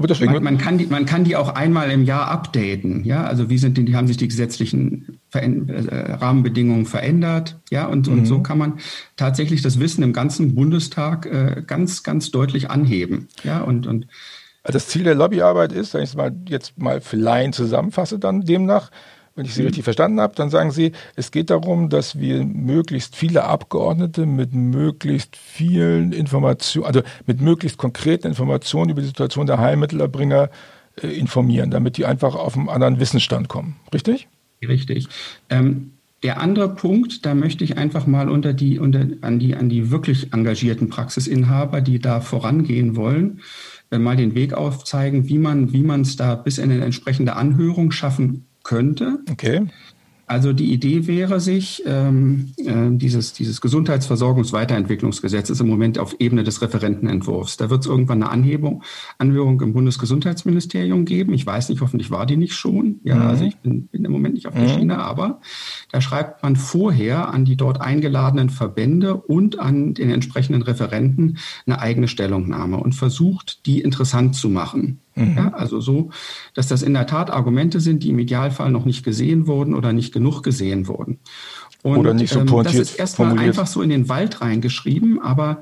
[0.00, 3.04] man, man, kann die, man kann die auch einmal im Jahr updaten.
[3.04, 7.58] Ja, also wie sind denn, die haben sich die gesetzlichen äh, Rahmenbedingungen verändert.
[7.70, 8.18] Ja, und, mhm.
[8.18, 8.78] und so kann man
[9.16, 13.28] tatsächlich das Wissen im ganzen Bundestag äh, ganz, ganz deutlich anheben.
[13.44, 14.06] Ja, und, und
[14.62, 18.18] also das Ziel der Lobbyarbeit ist, wenn ich es mal jetzt mal für Laien zusammenfasse,
[18.18, 18.90] dann demnach,
[19.40, 23.16] wenn ich Sie richtig verstanden habe, dann sagen Sie, es geht darum, dass wir möglichst
[23.16, 29.56] viele Abgeordnete mit möglichst vielen Informationen, also mit möglichst konkreten Informationen über die Situation der
[29.56, 30.50] Heilmittelerbringer
[31.02, 33.76] äh, informieren, damit die einfach auf einen anderen Wissensstand kommen.
[33.94, 34.28] Richtig?
[34.62, 35.08] Richtig.
[35.48, 39.70] Ähm, der andere Punkt, da möchte ich einfach mal unter die, unter, an, die, an
[39.70, 43.40] die wirklich engagierten Praxisinhaber, die da vorangehen wollen,
[43.90, 47.36] äh, mal den Weg aufzeigen, wie man wie man es da bis in eine entsprechende
[47.36, 49.18] Anhörung schaffen könnte.
[49.30, 49.66] Okay.
[50.30, 56.44] Also die Idee wäre sich, ähm, äh, dieses, dieses Gesundheitsversorgungsweiterentwicklungsgesetz ist im Moment auf Ebene
[56.44, 57.56] des Referentenentwurfs.
[57.56, 58.84] Da wird es irgendwann eine Anhebung,
[59.18, 61.34] Anhörung im Bundesgesundheitsministerium geben.
[61.34, 63.00] Ich weiß nicht, hoffentlich war die nicht schon.
[63.02, 63.22] Ja, mhm.
[63.22, 64.68] also ich bin, bin im Moment nicht auf der mhm.
[64.68, 65.40] Schiene, aber
[65.90, 71.80] da schreibt man vorher an die dort eingeladenen Verbände und an den entsprechenden Referenten eine
[71.80, 75.00] eigene Stellungnahme und versucht, die interessant zu machen.
[75.20, 75.36] Mhm.
[75.36, 76.10] Ja, also so,
[76.54, 79.92] dass das in der Tat Argumente sind, die im Idealfall noch nicht gesehen wurden oder
[79.92, 81.18] nicht genug gesehen wurden.
[81.82, 85.60] Und, oder nicht so ähm, Das ist erstmal einfach so in den Wald reingeschrieben, aber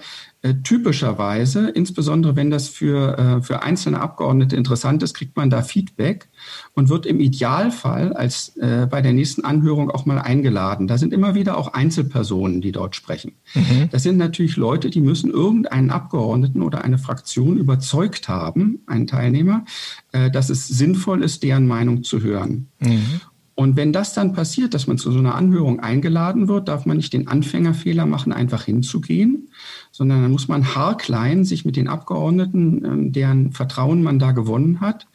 [0.62, 6.29] typischerweise, insbesondere wenn das für, äh, für einzelne Abgeordnete interessant ist, kriegt man da Feedback
[6.74, 10.87] und wird im Idealfall als äh, bei der nächsten Anhörung auch mal eingeladen.
[10.87, 13.33] Da sind immer wieder auch Einzelpersonen, die dort sprechen.
[13.55, 13.88] Mhm.
[13.90, 19.64] Das sind natürlich Leute, die müssen irgendeinen Abgeordneten oder eine Fraktion überzeugt haben, einen Teilnehmer,
[20.12, 22.68] äh, dass es sinnvoll ist, deren Meinung zu hören.
[22.79, 23.20] Mhm.
[23.59, 26.96] Und wenn das dann passiert, dass man zu so einer Anhörung eingeladen wird, darf man
[26.96, 29.48] nicht den Anfängerfehler machen, einfach hinzugehen,
[29.90, 34.81] sondern dann muss man haarklein sich mit den Abgeordneten, ähm, deren Vertrauen man da gewonnen
[34.81, 35.07] hat,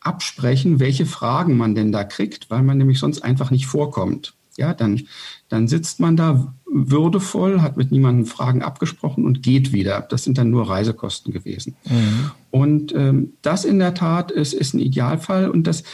[0.00, 4.34] absprechen, welche Fragen man denn da kriegt, weil man nämlich sonst einfach nicht vorkommt.
[4.56, 5.02] Ja, dann,
[5.48, 10.00] dann sitzt man da würdevoll, hat mit niemandem Fragen abgesprochen und geht wieder.
[10.00, 11.76] Das sind dann nur Reisekosten gewesen.
[11.88, 12.30] Mhm.
[12.50, 15.84] Und ähm, das in der Tat ist, ist ein Idealfall und das,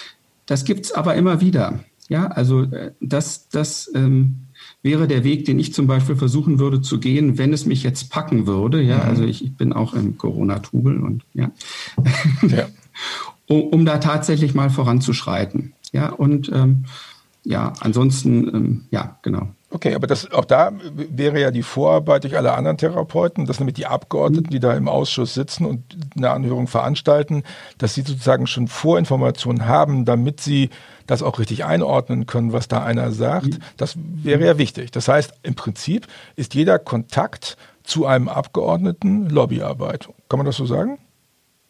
[0.47, 1.81] das gibt's aber immer wieder.
[2.09, 4.44] Ja, also äh, das, das ähm,
[4.85, 8.11] wäre der Weg, den ich zum Beispiel versuchen würde zu gehen, wenn es mich jetzt
[8.11, 8.83] packen würde.
[8.83, 9.03] Ja, mhm.
[9.03, 11.51] also ich, ich bin auch im Corona-Tubel und ja.
[12.43, 12.67] ja.
[13.49, 15.73] um, um, da tatsächlich mal voranzuschreiten.
[15.93, 16.85] Ja, und ähm,
[17.45, 19.49] ja, ansonsten, ähm, ja, genau.
[19.71, 23.75] Okay, aber das, auch da wäre ja die Vorarbeit durch alle anderen Therapeuten, dass nämlich
[23.75, 27.43] die Abgeordneten, die da im Ausschuss sitzen und eine Anhörung veranstalten,
[27.79, 30.71] dass sie sozusagen schon Vorinformationen haben, damit sie
[31.07, 33.47] das auch richtig einordnen können, was da einer sagt.
[33.47, 33.59] Mhm.
[33.77, 34.91] Das wäre ja wichtig.
[34.91, 40.09] Das heißt, im Prinzip ist jeder Kontakt zu einem Abgeordneten Lobbyarbeit.
[40.29, 40.99] Kann man das so sagen?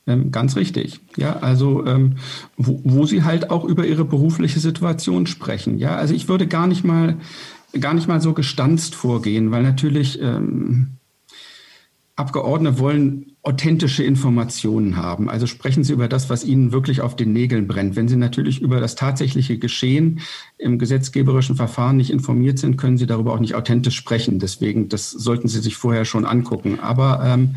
[0.06, 1.00] Ähm, ganz richtig.
[1.16, 2.16] Ja, also ähm,
[2.56, 5.78] wo, wo sie halt auch über ihre berufliche Situation sprechen.
[5.78, 7.16] Ja, also ich würde gar nicht mal
[7.80, 10.98] gar nicht mal so gestanzt vorgehen, weil natürlich ähm,
[12.16, 15.28] Abgeordnete wollen authentische Informationen haben.
[15.28, 17.96] Also sprechen Sie über das, was Ihnen wirklich auf den Nägeln brennt.
[17.96, 20.20] Wenn Sie natürlich über das tatsächliche Geschehen
[20.56, 24.38] im gesetzgeberischen Verfahren nicht informiert sind, können Sie darüber auch nicht authentisch sprechen.
[24.38, 26.78] Deswegen, das sollten Sie sich vorher schon angucken.
[26.80, 27.56] Aber ähm,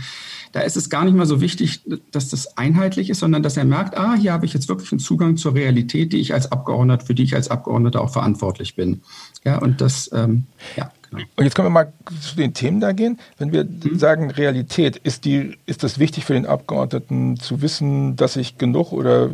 [0.53, 3.65] da ist es gar nicht mal so wichtig, dass das einheitlich ist, sondern dass er
[3.65, 7.05] merkt, ah, hier habe ich jetzt wirklich einen Zugang zur Realität, die ich als Abgeordneter,
[7.05, 9.01] für die ich als Abgeordneter auch verantwortlich bin.
[9.45, 10.91] Ja, und das, ähm, ja.
[11.09, 11.23] Genau.
[11.35, 13.19] Und jetzt können wir mal zu den Themen da gehen.
[13.37, 13.97] Wenn wir mhm.
[13.97, 18.91] sagen Realität, ist die, ist das wichtig für den Abgeordneten zu wissen, dass ich genug
[18.91, 19.29] oder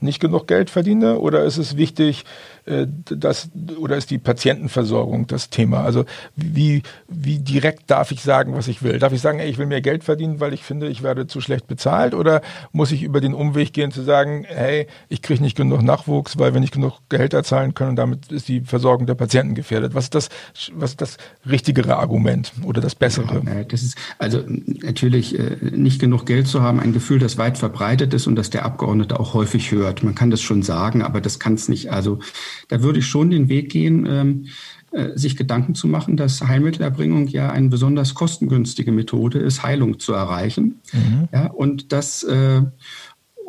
[0.00, 1.18] nicht genug Geld verdiene?
[1.18, 2.24] Oder ist es wichtig,
[2.64, 5.82] das, oder ist die Patientenversorgung das Thema?
[5.82, 6.04] Also
[6.36, 8.98] wie, wie direkt darf ich sagen, was ich will?
[8.98, 11.40] Darf ich sagen, ey, ich will mehr Geld verdienen, weil ich finde, ich werde zu
[11.40, 12.14] schlecht bezahlt?
[12.14, 12.40] Oder
[12.72, 16.54] muss ich über den Umweg gehen zu sagen, hey, ich kriege nicht genug Nachwuchs, weil
[16.54, 19.94] wir nicht genug Gehälter zahlen können und damit ist die Versorgung der Patienten gefährdet?
[19.94, 20.28] Was ist das,
[20.74, 21.16] was ist das
[21.48, 23.42] richtigere Argument oder das bessere?
[23.44, 27.58] Ja, das ist also natürlich äh, nicht genug Geld zu haben, ein Gefühl, das weit
[27.58, 30.02] verbreitet ist und das der Abgeordnete auch häufig hört.
[30.04, 31.90] Man kann das schon sagen, aber das kann es nicht.
[31.92, 32.20] Also
[32.68, 34.46] da würde ich schon den Weg gehen, ähm,
[34.92, 40.12] äh, sich Gedanken zu machen, dass Heilmittelerbringung ja eine besonders kostengünstige Methode ist, Heilung zu
[40.12, 40.80] erreichen.
[40.92, 41.28] Mhm.
[41.32, 42.62] Ja, und das äh,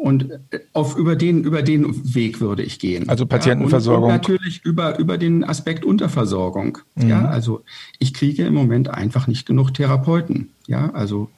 [0.04, 0.32] und
[0.74, 3.10] auf über den über den Weg würde ich gehen.
[3.10, 4.10] Also Patientenversorgung.
[4.10, 6.80] Ja, und, und natürlich über über den Aspekt Unterversorgung.
[6.96, 7.10] Mhm.
[7.10, 7.63] Ja, also
[8.00, 10.50] ich kriege im Moment einfach nicht genug Therapeuten.
[10.68, 11.30] Ja, also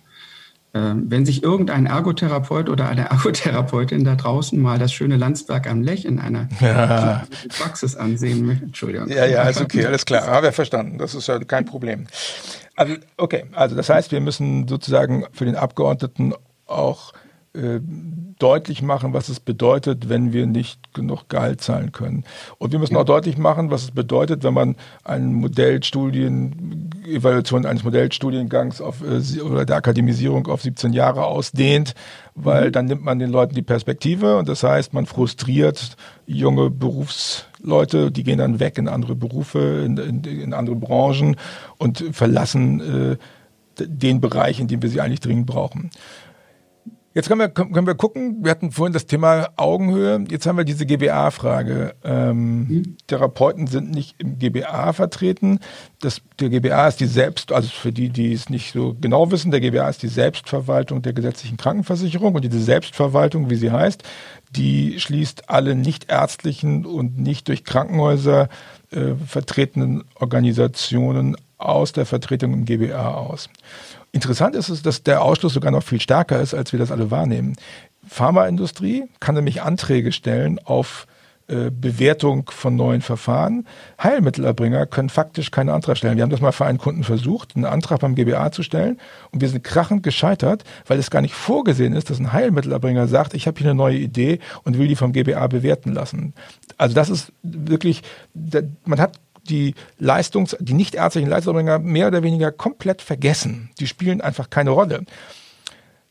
[0.75, 6.05] wenn sich irgendein Ergotherapeut oder eine Ergotherapeutin da draußen mal das schöne Landsberg am Lech
[6.05, 7.23] in einer ja.
[7.57, 9.07] Praxis ansehen möchte, Entschuldigung.
[9.07, 10.27] Ja, ja, ist okay, alles klar.
[10.27, 10.97] Haben wir verstanden.
[10.97, 12.07] Das ist ja kein Problem.
[12.75, 16.33] Also, okay, also das heißt, wir müssen sozusagen für den Abgeordneten
[16.65, 17.13] auch
[17.55, 17.79] äh,
[18.37, 22.25] deutlich machen, was es bedeutet, wenn wir nicht genug Gehalt zahlen können.
[22.57, 27.83] Und wir müssen auch deutlich machen, was es bedeutet, wenn man einen Modellstudien, Evaluation eines
[27.83, 31.95] Modellstudiengangs auf, äh, oder der Akademisierung auf 17 Jahre ausdehnt,
[32.35, 32.71] weil mhm.
[32.73, 35.95] dann nimmt man den Leuten die Perspektive und das heißt, man frustriert
[36.27, 41.37] junge Berufsleute, die gehen dann weg in andere Berufe, in, in, in andere Branchen
[41.77, 43.17] und verlassen äh,
[43.79, 45.89] den Bereich, in dem wir sie eigentlich dringend brauchen.
[47.15, 50.65] Jetzt können wir, können wir gucken, wir hatten vorhin das Thema Augenhöhe, jetzt haben wir
[50.65, 51.95] diese GBA-Frage.
[52.03, 52.97] Ähm, mhm.
[53.07, 55.61] Therapeuten sind nicht im GBA vertreten.
[56.01, 59.49] Das, der GBA ist die Selbst, also für die, die es nicht so genau wissen,
[59.51, 64.03] der GBA ist die Selbstverwaltung der gesetzlichen Krankenversicherung und diese Selbstverwaltung, wie sie heißt,
[64.51, 68.49] die schließt alle nicht ärztlichen und nicht durch Krankenhäuser
[68.91, 73.49] äh, vertretenen Organisationen aus der Vertretung im GBA aus.
[74.15, 77.11] Interessant ist es, dass der Ausschluss sogar noch viel stärker ist, als wir das alle
[77.11, 77.57] wahrnehmen.
[78.07, 81.05] Pharmaindustrie kann nämlich Anträge stellen auf
[81.49, 83.67] äh, Bewertung von neuen Verfahren.
[84.01, 86.15] Heilmittelerbringer können faktisch keinen Antrag stellen.
[86.15, 89.01] Wir haben das mal für einen Kunden versucht, einen Antrag beim GBA zu stellen
[89.31, 93.33] und wir sind krachend gescheitert, weil es gar nicht vorgesehen ist, dass ein Heilmittelerbringer sagt,
[93.33, 96.33] ich habe hier eine neue Idee und will die vom GBA bewerten lassen.
[96.77, 98.01] Also das ist wirklich,
[98.85, 103.69] man hat die Leistungs-, die nicht ärztlichen Leistungserbringer mehr oder weniger komplett vergessen.
[103.79, 105.05] Die spielen einfach keine Rolle.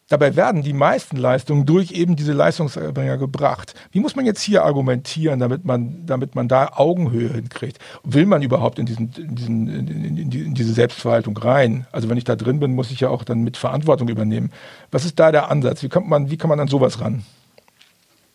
[0.09, 3.75] Dabei werden die meisten Leistungen durch eben diese Leistungserbringer gebracht.
[3.91, 7.79] Wie muss man jetzt hier argumentieren, damit man, damit man da Augenhöhe hinkriegt?
[8.03, 11.87] Will man überhaupt in, diesen, in, diesen, in, in diese Selbstverwaltung rein?
[11.91, 14.53] Also wenn ich da drin bin, muss ich ja auch dann mit Verantwortung übernehmen.
[14.91, 15.83] Was ist da der Ansatz?
[15.83, 17.25] Wie, kommt man, wie kann man an sowas ran?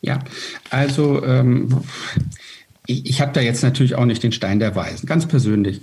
[0.02, 0.20] Ja,
[0.72, 1.84] also ähm,
[2.90, 5.82] ich, ich habe da jetzt natürlich auch nicht den Stein der Weisen, ganz persönlich.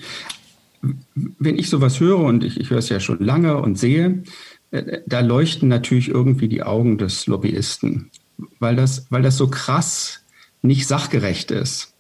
[1.15, 4.25] Wenn ich sowas höre und ich, ich höre es ja schon lange und sehe,
[4.73, 8.11] äh, da leuchten natürlich irgendwie die Augen des Lobbyisten,
[8.59, 10.25] weil das, weil das so krass
[10.63, 11.93] nicht sachgerecht ist.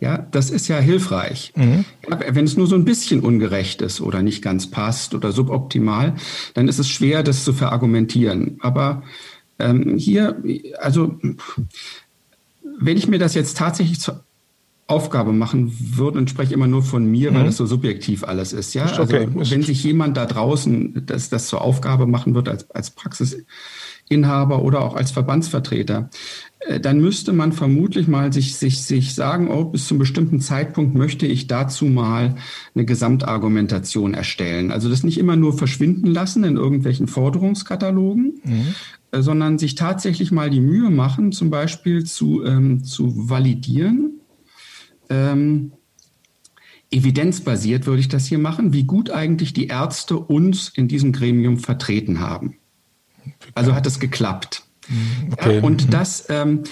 [0.00, 1.52] Ja, das ist ja hilfreich.
[1.56, 1.84] Mhm.
[2.28, 6.14] Wenn es nur so ein bisschen ungerecht ist oder nicht ganz passt oder suboptimal,
[6.52, 8.58] dann ist es schwer, das zu verargumentieren.
[8.60, 9.04] Aber
[9.58, 10.42] ähm, hier,
[10.78, 11.18] also
[12.78, 14.20] wenn ich mir das jetzt tatsächlich zu,
[14.88, 17.46] Aufgabe machen würde und spreche immer nur von mir, weil mhm.
[17.46, 18.72] das so subjektiv alles ist.
[18.74, 19.28] Ja, ist okay.
[19.36, 24.62] also wenn sich jemand da draußen das, das zur Aufgabe machen wird als, als Praxisinhaber
[24.62, 26.08] oder auch als Verbandsvertreter,
[26.60, 30.94] äh, dann müsste man vermutlich mal sich, sich, sich sagen, oh, bis zum bestimmten Zeitpunkt
[30.94, 32.36] möchte ich dazu mal
[32.76, 34.70] eine Gesamtargumentation erstellen.
[34.70, 38.74] Also das nicht immer nur verschwinden lassen in irgendwelchen Forderungskatalogen, mhm.
[39.12, 44.15] Äh, sondern sich tatsächlich mal die Mühe machen, zum Beispiel zu, ähm, zu validieren,
[45.10, 45.72] ähm,
[46.90, 51.58] evidenzbasiert würde ich das hier machen, wie gut eigentlich die Ärzte uns in diesem Gremium
[51.58, 52.56] vertreten haben.
[53.54, 54.62] Also hat es geklappt.
[54.88, 55.56] Mhm, okay.
[55.56, 55.90] Ja, und mhm.
[55.90, 56.62] das, ähm,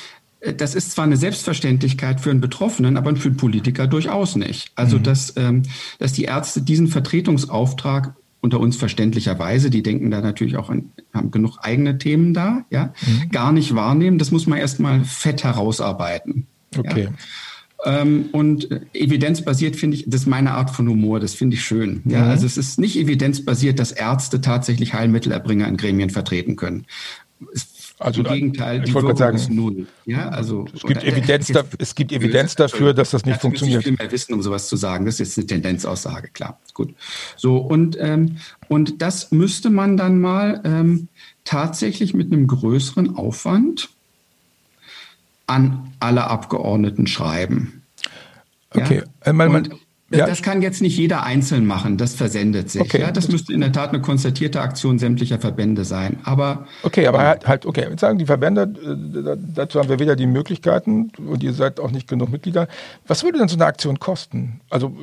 [0.56, 4.70] das ist zwar eine Selbstverständlichkeit für einen Betroffenen, aber für einen Politiker durchaus nicht.
[4.76, 5.02] Also, mhm.
[5.02, 5.62] dass, ähm,
[5.98, 11.30] dass die Ärzte diesen Vertretungsauftrag unter uns verständlicherweise, die denken da natürlich auch an, haben
[11.30, 13.30] genug eigene Themen da, ja, mhm.
[13.30, 14.18] gar nicht wahrnehmen.
[14.18, 16.46] Das muss man erstmal fett herausarbeiten.
[16.76, 17.04] Okay.
[17.04, 17.10] Ja.
[17.84, 21.64] Ähm, und äh, evidenzbasiert finde ich, das ist meine Art von Humor, das finde ich
[21.64, 22.02] schön.
[22.06, 22.30] Ja, mhm.
[22.30, 26.86] also es ist nicht evidenzbasiert, dass Ärzte tatsächlich Heilmittelerbringer in Gremien vertreten können.
[27.98, 29.86] Also im Gegenteil, ich wollte sagen, ist null.
[30.04, 33.80] Ja, also es gibt Evidenz, da, es gibt Evidenz dafür, dass das nicht funktioniert.
[33.80, 35.04] Ich viel mehr wissen, um sowas zu sagen.
[35.04, 36.58] Das ist jetzt eine Tendenzaussage, klar.
[36.72, 36.94] Gut.
[37.36, 41.08] So und ähm, und das müsste man dann mal ähm,
[41.44, 43.90] tatsächlich mit einem größeren Aufwand
[45.46, 47.82] an alle Abgeordneten schreiben.
[48.70, 49.02] Okay.
[49.04, 49.30] Ja?
[49.30, 49.74] Äh, man, man,
[50.10, 50.26] ja.
[50.26, 52.82] Das kann jetzt nicht jeder einzeln machen, das versendet sich.
[52.82, 53.00] Okay.
[53.00, 56.18] Ja, das müsste in der Tat eine konzertierte Aktion sämtlicher Verbände sein.
[56.24, 60.14] Aber okay, aber halt, halt okay, jetzt sagen die Verbände, äh, dazu haben wir weder
[60.14, 62.68] die Möglichkeiten und ihr seid auch nicht genug Mitglieder.
[63.06, 64.60] Was würde denn so eine Aktion kosten?
[64.68, 64.94] Also,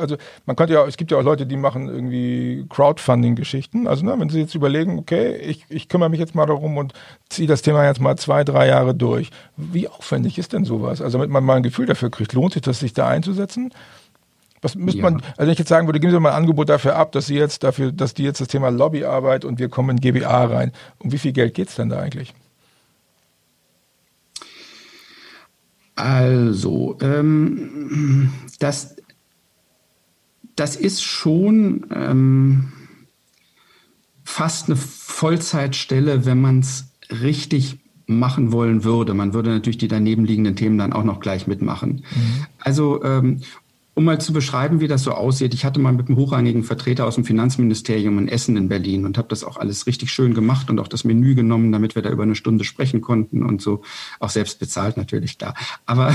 [0.00, 3.86] also man könnte ja, es gibt ja auch Leute, die machen irgendwie Crowdfunding-Geschichten.
[3.86, 6.94] Also ne, wenn Sie jetzt überlegen, okay, ich, ich kümmere mich jetzt mal darum und
[7.28, 9.30] ziehe das Thema jetzt mal zwei, drei Jahre durch.
[9.58, 11.02] Wie aufwendig ist denn sowas?
[11.02, 13.72] Also damit man mal ein Gefühl dafür kriegt, lohnt sich das, sich da einzusetzen?
[14.62, 15.04] Was müsste ja.
[15.04, 17.26] man, also wenn ich jetzt sagen würde, geben Sie mal ein Angebot dafür ab, dass
[17.26, 20.72] Sie jetzt dafür, dass die jetzt das Thema Lobbyarbeit und wir kommen in GBA rein.
[20.98, 22.34] Um wie viel Geld geht es denn da eigentlich?
[25.96, 28.96] Also, ähm, das,
[30.54, 32.72] das ist schon ähm,
[34.22, 39.12] fast eine Vollzeitstelle, wenn man es richtig machen wollen würde.
[39.14, 42.04] Man würde natürlich die daneben liegenden Themen dann auch noch gleich mitmachen.
[42.14, 42.46] Mhm.
[42.58, 43.40] Also ähm,
[43.98, 47.04] um mal zu beschreiben, wie das so aussieht, ich hatte mal mit einem hochrangigen Vertreter
[47.04, 50.70] aus dem Finanzministerium in Essen in Berlin und habe das auch alles richtig schön gemacht
[50.70, 53.82] und auch das Menü genommen, damit wir da über eine Stunde sprechen konnten und so.
[54.20, 55.52] Auch selbst bezahlt natürlich, da.
[55.84, 56.14] Aber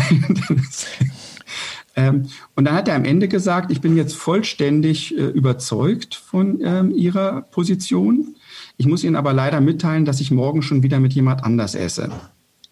[1.97, 6.61] ähm, und dann hat er am Ende gesagt, ich bin jetzt vollständig äh, überzeugt von
[6.63, 8.37] ähm, Ihrer Position.
[8.77, 12.09] Ich muss Ihnen aber leider mitteilen, dass ich morgen schon wieder mit jemand anders esse.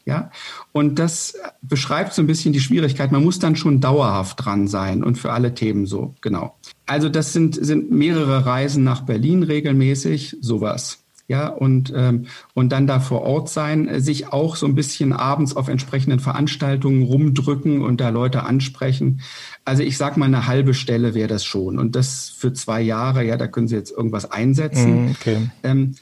[0.05, 0.31] Ja,
[0.71, 3.11] und das beschreibt so ein bisschen die Schwierigkeit.
[3.11, 6.57] Man muss dann schon dauerhaft dran sein und für alle Themen so, genau.
[6.87, 11.03] Also das sind, sind mehrere Reisen nach Berlin regelmäßig, sowas.
[11.31, 15.55] ja, und, ähm, und dann da vor Ort sein, sich auch so ein bisschen abends
[15.55, 19.21] auf entsprechenden Veranstaltungen rumdrücken und da Leute ansprechen.
[19.63, 21.79] Also ich sag mal, eine halbe Stelle wäre das schon.
[21.79, 25.05] Und das für zwei Jahre, ja, da können Sie jetzt irgendwas einsetzen.
[25.05, 25.49] Mhm, okay.
[25.63, 25.95] Ähm,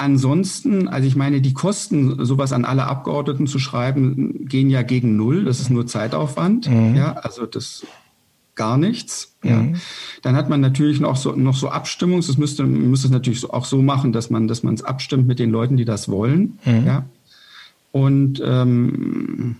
[0.00, 5.14] Ansonsten, also ich meine, die Kosten, sowas an alle Abgeordneten zu schreiben, gehen ja gegen
[5.14, 5.44] Null.
[5.44, 6.70] Das ist nur Zeitaufwand.
[6.70, 6.96] Mhm.
[6.96, 7.84] Ja, also das
[8.54, 9.36] gar nichts.
[9.44, 9.58] Ja.
[9.58, 9.76] Mhm.
[10.22, 13.66] Dann hat man natürlich noch so, noch so Abstimmungs, das müsste, müsste es natürlich auch
[13.66, 16.58] so machen, dass man, dass man es abstimmt mit den Leuten, die das wollen.
[16.64, 16.86] Mhm.
[16.86, 17.04] Ja.
[17.92, 19.56] Und ähm,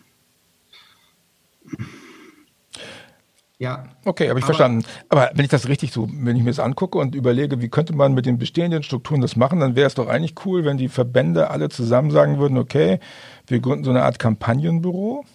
[3.60, 3.84] ja.
[4.06, 4.86] Okay, habe ich aber, verstanden.
[5.10, 7.94] Aber wenn ich das richtig so, wenn ich mir das angucke und überlege, wie könnte
[7.94, 10.88] man mit den bestehenden Strukturen das machen, dann wäre es doch eigentlich cool, wenn die
[10.88, 13.00] Verbände alle zusammen sagen würden, okay,
[13.46, 15.26] wir gründen so eine Art Kampagnenbüro.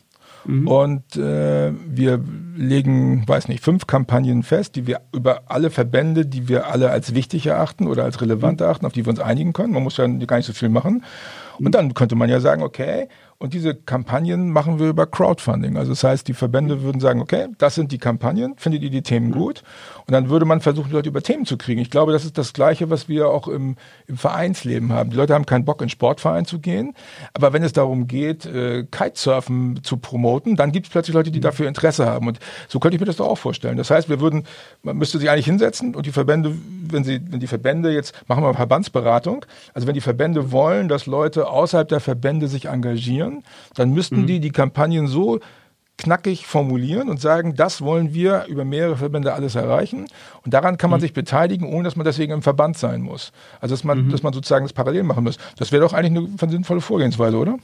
[0.46, 0.68] Mhm.
[0.68, 2.20] Und äh, wir
[2.56, 7.14] legen, weiß nicht, fünf Kampagnen fest, die wir über alle Verbände, die wir alle als
[7.14, 8.66] wichtig erachten oder als relevant mhm.
[8.66, 9.74] erachten, auf die wir uns einigen können.
[9.74, 11.04] Man muss ja gar nicht so viel machen.
[11.60, 15.78] Und dann könnte man ja sagen, okay, und diese Kampagnen machen wir über Crowdfunding.
[15.78, 19.02] Also das heißt, die Verbände würden sagen, okay, das sind die Kampagnen, findet ihr die
[19.02, 19.62] Themen gut?
[20.08, 21.82] Und dann würde man versuchen, die Leute über Themen zu kriegen.
[21.82, 23.76] Ich glaube, das ist das Gleiche, was wir auch im,
[24.08, 25.10] im Vereinsleben haben.
[25.10, 26.93] Die Leute haben keinen Bock, in Sportverein zu gehen.
[27.34, 31.41] Aber wenn es darum geht, äh, Kitesurfen zu promoten, dann gibt es plötzlich Leute, die
[31.41, 32.28] dafür Interesse haben.
[32.28, 33.76] Und so könnte ich mir das doch auch vorstellen.
[33.76, 34.45] Das heißt, wir würden,
[34.82, 36.54] man müsste sich eigentlich hinsetzen und die Verbände,
[36.89, 41.06] wenn sie, wenn die Verbände jetzt, machen wir Verbandsberatung, also wenn die Verbände wollen, dass
[41.06, 43.25] Leute außerhalb der Verbände sich engagieren,
[43.76, 44.28] dann müssten mhm.
[44.28, 45.40] die die Kampagnen so
[45.98, 50.08] knackig formulieren und sagen, das wollen wir über mehrere Verbände alles erreichen.
[50.44, 51.04] Und daran kann man mhm.
[51.04, 53.32] sich beteiligen, ohne dass man deswegen im Verband sein muss.
[53.62, 54.12] Also dass man, mhm.
[54.12, 55.38] dass man sozusagen das parallel machen muss.
[55.58, 57.58] Das wäre doch eigentlich eine sinnvolle Vorgehensweise, oder?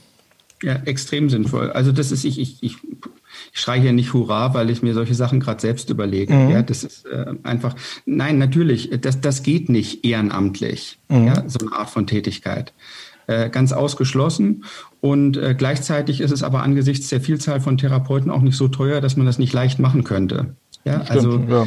[0.62, 1.72] Ja, extrem sinnvoll.
[1.72, 2.76] Also das ist, ich, ich, ich,
[3.52, 6.32] ich schreie hier nicht Hurra, weil ich mir solche Sachen gerade selbst überlege.
[6.32, 6.50] Mhm.
[6.50, 7.74] Ja, das ist äh, einfach,
[8.06, 11.26] nein, natürlich, das, das geht nicht ehrenamtlich, mhm.
[11.26, 12.72] ja, so eine Art von Tätigkeit.
[13.28, 14.64] Äh, ganz ausgeschlossen.
[15.00, 19.00] Und äh, gleichzeitig ist es aber angesichts der Vielzahl von Therapeuten auch nicht so teuer,
[19.00, 20.56] dass man das nicht leicht machen könnte.
[20.84, 21.66] Ja, Stimmt, also ja.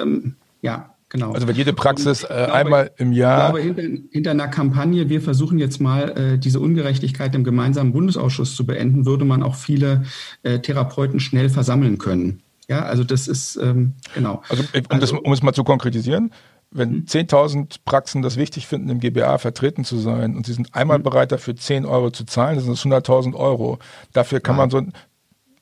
[0.00, 0.86] Ähm, ja.
[1.10, 1.32] Genau.
[1.32, 3.48] Also wenn jede Praxis äh, glaube, einmal im Jahr.
[3.48, 8.54] Ich glaube, hinter, hinter, einer Kampagne, wir versuchen jetzt mal diese Ungerechtigkeit im gemeinsamen Bundesausschuss
[8.54, 10.04] zu beenden, würde man auch viele
[10.44, 12.44] Therapeuten schnell versammeln können.
[12.68, 14.42] Ja, also das ist ähm, genau.
[14.48, 16.30] Also um, also, das, um es mal zu konkretisieren,
[16.70, 17.68] wenn 10.000 mhm.
[17.84, 21.02] Praxen das wichtig finden, im GBA vertreten zu sein und sie sind einmal mhm.
[21.04, 23.78] bereit dafür 10 Euro zu zahlen, das sind 100.000 Euro.
[24.12, 24.68] Dafür kann Nein.
[24.68, 24.92] man so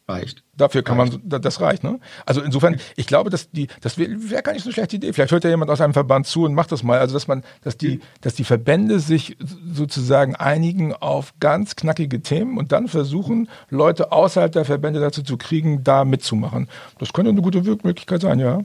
[0.09, 0.43] reicht.
[0.57, 1.25] Dafür kann reicht.
[1.31, 2.01] man, das reicht, ne?
[2.27, 5.13] Also insofern, ich glaube, dass die, das wäre wär gar nicht so eine schlechte Idee.
[5.13, 6.99] Vielleicht hört ja jemand aus einem Verband zu und macht das mal.
[6.99, 9.37] Also, dass man, dass die, dass die Verbände sich
[9.73, 15.37] sozusagen einigen auf ganz knackige Themen und dann versuchen, Leute außerhalb der Verbände dazu zu
[15.37, 16.69] kriegen, da mitzumachen.
[16.99, 18.61] Das könnte eine gute Wirkmöglichkeit sein, ja.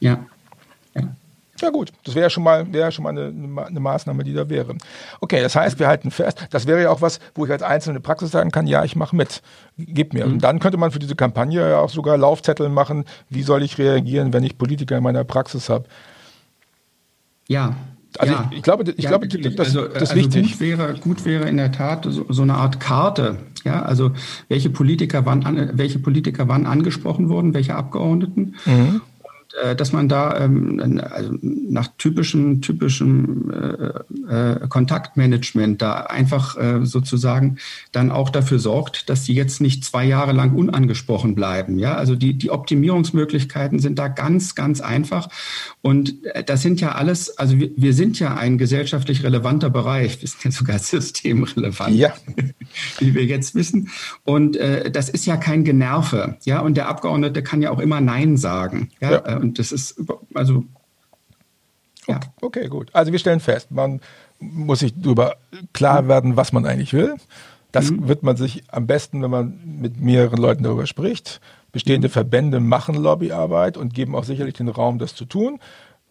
[0.00, 0.12] Ja.
[0.12, 0.26] ja.
[1.64, 4.76] Ja gut, das wäre schon mal, wäre schon mal eine, eine, Maßnahme, die da wäre.
[5.22, 8.00] Okay, das heißt, wir halten fest, das wäre ja auch was, wo ich als einzelne
[8.00, 9.40] Praxis sagen kann, ja, ich mache mit,
[9.78, 10.26] gib mir.
[10.26, 10.34] Mhm.
[10.34, 13.78] Und dann könnte man für diese Kampagne ja auch sogar Laufzettel machen, wie soll ich
[13.78, 15.86] reagieren, wenn ich Politiker in meiner Praxis habe.
[17.48, 17.74] Ja.
[18.18, 18.48] Also ja.
[18.50, 20.50] ich, ich, glaube, ich ja, glaube, das, das, also, das ist also wichtig.
[20.52, 23.38] Gut wäre, gut wäre in der Tat so, so eine Art Karte.
[23.64, 24.10] Ja, also
[24.48, 28.56] welche Politiker wann, an, welche Politiker wann angesprochen wurden, welche Abgeordneten.
[28.66, 29.00] Mhm
[29.62, 33.52] äh, dass man da ähm, also nach typischem, typischem
[34.28, 37.58] äh, äh, Kontaktmanagement da einfach äh, sozusagen
[37.92, 41.78] dann auch dafür sorgt, dass die jetzt nicht zwei Jahre lang unangesprochen bleiben.
[41.78, 45.28] Ja, also die, die Optimierungsmöglichkeiten sind da ganz, ganz einfach.
[45.82, 50.20] Und äh, das sind ja alles, also wir, wir sind ja ein gesellschaftlich relevanter Bereich,
[50.20, 52.12] wir sind ja sogar systemrelevant, ja.
[52.98, 53.90] wie wir jetzt wissen.
[54.24, 56.38] Und äh, das ist ja kein Generve.
[56.44, 58.88] Ja, und der Abgeordnete kann ja auch immer Nein sagen.
[59.00, 59.43] Ja, ja.
[59.44, 60.00] Und das ist,
[60.34, 60.64] also.
[62.06, 62.16] Ja.
[62.16, 62.90] Okay, okay, gut.
[62.92, 64.00] Also wir stellen fest, man
[64.38, 65.36] muss sich darüber
[65.72, 67.14] klar werden, was man eigentlich will.
[67.72, 68.08] Das mhm.
[68.08, 71.40] wird man sich am besten, wenn man mit mehreren Leuten darüber spricht.
[71.72, 72.12] Bestehende mhm.
[72.12, 75.58] Verbände machen Lobbyarbeit und geben auch sicherlich den Raum, das zu tun.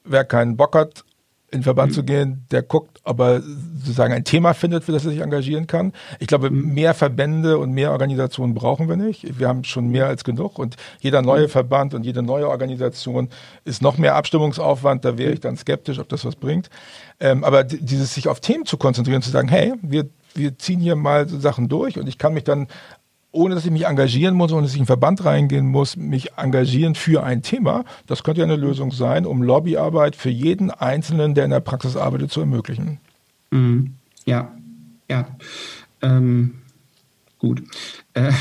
[0.04, 1.06] Wer keinen Bock hat,
[1.54, 1.96] in den Verband mhm.
[1.96, 5.68] zu gehen, der guckt, ob er sozusagen ein Thema findet, für das er sich engagieren
[5.68, 5.94] kann.
[6.20, 6.74] Ich glaube, mhm.
[6.74, 9.40] mehr Verbände und mehr Organisationen brauchen wir nicht.
[9.40, 11.50] Wir haben schon mehr als genug und jeder neue mhm.
[11.50, 13.30] Verband und jede neue Organisation
[13.66, 15.06] ist noch mehr Abstimmungsaufwand.
[15.06, 16.70] Da wäre ich dann skeptisch, ob das was bringt.
[17.20, 20.96] Ähm, aber dieses sich auf Themen zu konzentrieren, zu sagen, hey, wir wir ziehen hier
[20.96, 22.68] mal so Sachen durch und ich kann mich dann
[23.34, 26.38] ohne dass ich mich engagieren muss, ohne dass ich in einen Verband reingehen muss, mich
[26.38, 27.84] engagieren für ein Thema.
[28.08, 31.98] Das könnte ja eine Lösung sein, um Lobbyarbeit für jeden Einzelnen, der in der Praxis
[31.98, 33.00] arbeitet, zu ermöglichen.
[33.52, 33.96] Mhm.
[34.26, 34.52] Ja,
[35.10, 35.28] ja.
[36.02, 36.56] Ähm,
[37.44, 37.62] Gut.
[38.14, 38.32] Äh,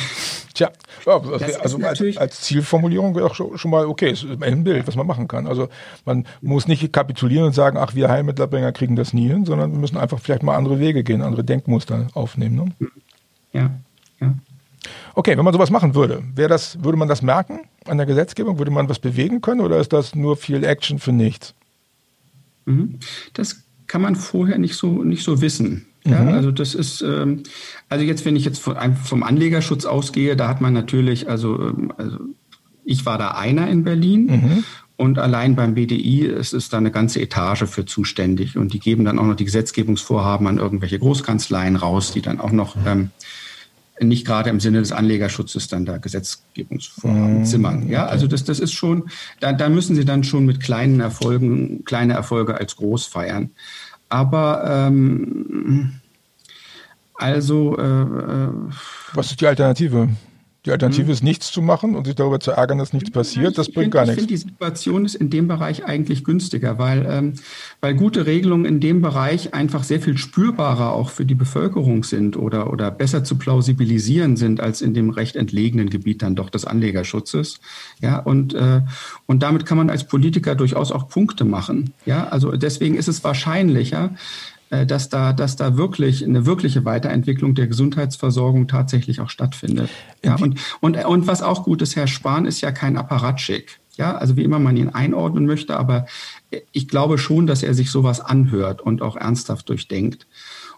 [0.55, 0.70] Tja,
[1.07, 5.09] ja, also als, als, Zielformulierung wäre auch schon, mal okay, ist ein Bild, was man
[5.09, 5.49] machen kann.
[5.49, 5.68] Also
[6.05, 9.78] man muss nicht kapitulieren und sagen, ach, wir Heilmittelbringer kriegen das nie hin, sondern wir
[9.78, 12.55] müssen einfach vielleicht mal andere Wege gehen, andere Denkmuster aufnehmen.
[12.55, 12.90] Ne?
[13.53, 13.70] Ja,
[14.20, 14.34] ja.
[15.14, 18.59] Okay, wenn man sowas machen würde, wäre das, würde man das merken an der Gesetzgebung?
[18.59, 21.55] Würde man was bewegen können oder ist das nur viel Action für nichts?
[22.64, 22.99] Mhm.
[23.35, 25.87] Das kann man vorher nicht so, nicht so wissen.
[26.05, 26.28] Ja, mhm.
[26.28, 27.45] also das ist, ähm,
[27.89, 31.93] also jetzt, wenn ich jetzt von, vom Anlegerschutz ausgehe, da hat man natürlich, also, ähm,
[31.97, 32.18] also
[32.85, 34.64] ich war da einer in Berlin mhm.
[34.97, 39.05] und allein beim BDI ist, ist da eine ganze Etage für zuständig und die geben
[39.05, 43.11] dann auch noch die Gesetzgebungsvorhaben an irgendwelche Großkanzleien raus, die dann auch noch ähm,
[44.09, 47.44] nicht gerade im Sinne des Anlegerschutzes dann da Gesetzgebungsvorhaben mhm.
[47.44, 47.88] zimmern.
[47.88, 51.84] Ja, also das, das ist schon, da, da müssen sie dann schon mit kleinen Erfolgen,
[51.84, 53.50] kleine Erfolge als groß feiern.
[54.09, 56.00] Aber ähm,
[57.14, 57.78] also.
[57.78, 58.48] Äh, äh,
[59.14, 60.09] Was ist die Alternative?
[60.64, 61.10] Die Alternative mhm.
[61.10, 63.94] ist nichts zu machen und sich darüber zu ärgern, dass nichts passiert, das bringt find,
[63.94, 64.22] gar nichts.
[64.22, 67.32] Ich finde, die Situation ist in dem Bereich eigentlich günstiger, weil, ähm,
[67.80, 72.36] weil gute Regelungen in dem Bereich einfach sehr viel spürbarer auch für die Bevölkerung sind
[72.36, 76.64] oder, oder besser zu plausibilisieren sind als in dem recht entlegenen Gebiet dann doch des
[76.64, 77.58] Anlegerschutzes.
[78.00, 78.82] Ja, und, äh,
[79.26, 81.92] und damit kann man als Politiker durchaus auch Punkte machen.
[82.06, 84.14] Ja, also deswegen ist es wahrscheinlicher,
[84.86, 89.90] dass da, dass da wirklich eine wirkliche Weiterentwicklung der Gesundheitsversorgung tatsächlich auch stattfindet.
[90.24, 93.80] Ja, und, und, und was auch gut ist, Herr Spahn ist ja kein Apparatschik.
[93.96, 96.06] Ja, also wie immer man ihn einordnen möchte, aber
[96.72, 100.26] ich glaube schon, dass er sich sowas anhört und auch ernsthaft durchdenkt.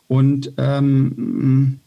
[0.08, 1.80] Und ähm,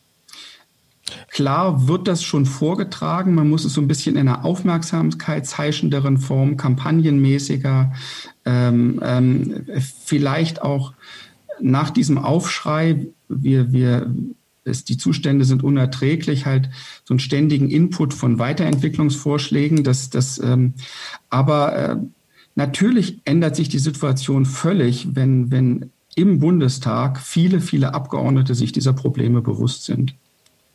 [1.29, 3.33] Klar wird das schon vorgetragen.
[3.33, 7.93] Man muss es so ein bisschen in einer aufmerksamkeitsheischenderen Form, kampagnenmäßiger,
[8.45, 10.93] ähm, ähm, vielleicht auch
[11.61, 14.13] nach diesem Aufschrei, wir, wir,
[14.63, 16.69] es, die Zustände sind unerträglich, halt
[17.03, 19.83] so einen ständigen Input von Weiterentwicklungsvorschlägen.
[19.83, 20.73] Das, das, ähm,
[21.29, 21.97] aber äh,
[22.55, 28.93] natürlich ändert sich die Situation völlig, wenn, wenn im Bundestag viele, viele Abgeordnete sich dieser
[28.93, 30.15] Probleme bewusst sind.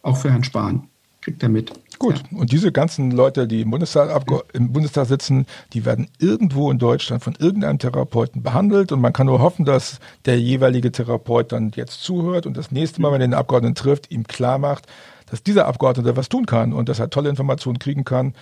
[0.02, 0.84] Auch für Herrn Spahn
[1.20, 1.72] kriegt er mit.
[1.98, 2.38] Gut, ja.
[2.38, 7.22] und diese ganzen Leute, die im Bundestag, im Bundestag sitzen, die werden irgendwo in Deutschland
[7.22, 12.02] von irgendeinem Therapeuten behandelt und man kann nur hoffen, dass der jeweilige Therapeut dann jetzt
[12.02, 14.86] zuhört und das nächste Mal, wenn er den Abgeordneten trifft, ihm klar macht,
[15.30, 18.34] dass dieser Abgeordnete was tun kann und dass er tolle Informationen kriegen kann.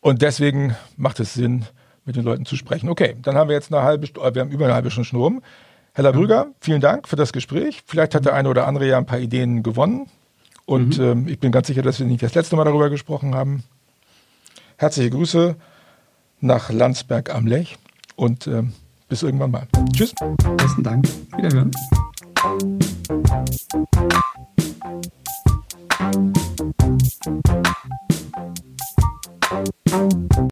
[0.00, 1.66] Und deswegen macht es Sinn,
[2.04, 2.88] mit den Leuten zu sprechen.
[2.88, 5.20] Okay, dann haben wir jetzt eine halbe Stunde, wir haben über eine halbe Stunde schon
[5.20, 5.42] rum.
[5.92, 7.82] Herr Labrüger, vielen Dank für das Gespräch.
[7.86, 10.06] Vielleicht hat der eine oder andere ja ein paar Ideen gewonnen.
[10.70, 11.04] Und mhm.
[11.04, 13.64] ähm, ich bin ganz sicher, dass wir nicht das letzte Mal darüber gesprochen haben.
[14.76, 15.56] Herzliche Grüße
[16.38, 17.76] nach Landsberg am Lech
[18.14, 18.72] und ähm,
[19.08, 19.66] bis irgendwann mal.
[19.92, 20.14] Tschüss.
[20.56, 21.08] Besten Dank.
[21.36, 21.72] Wiederhören.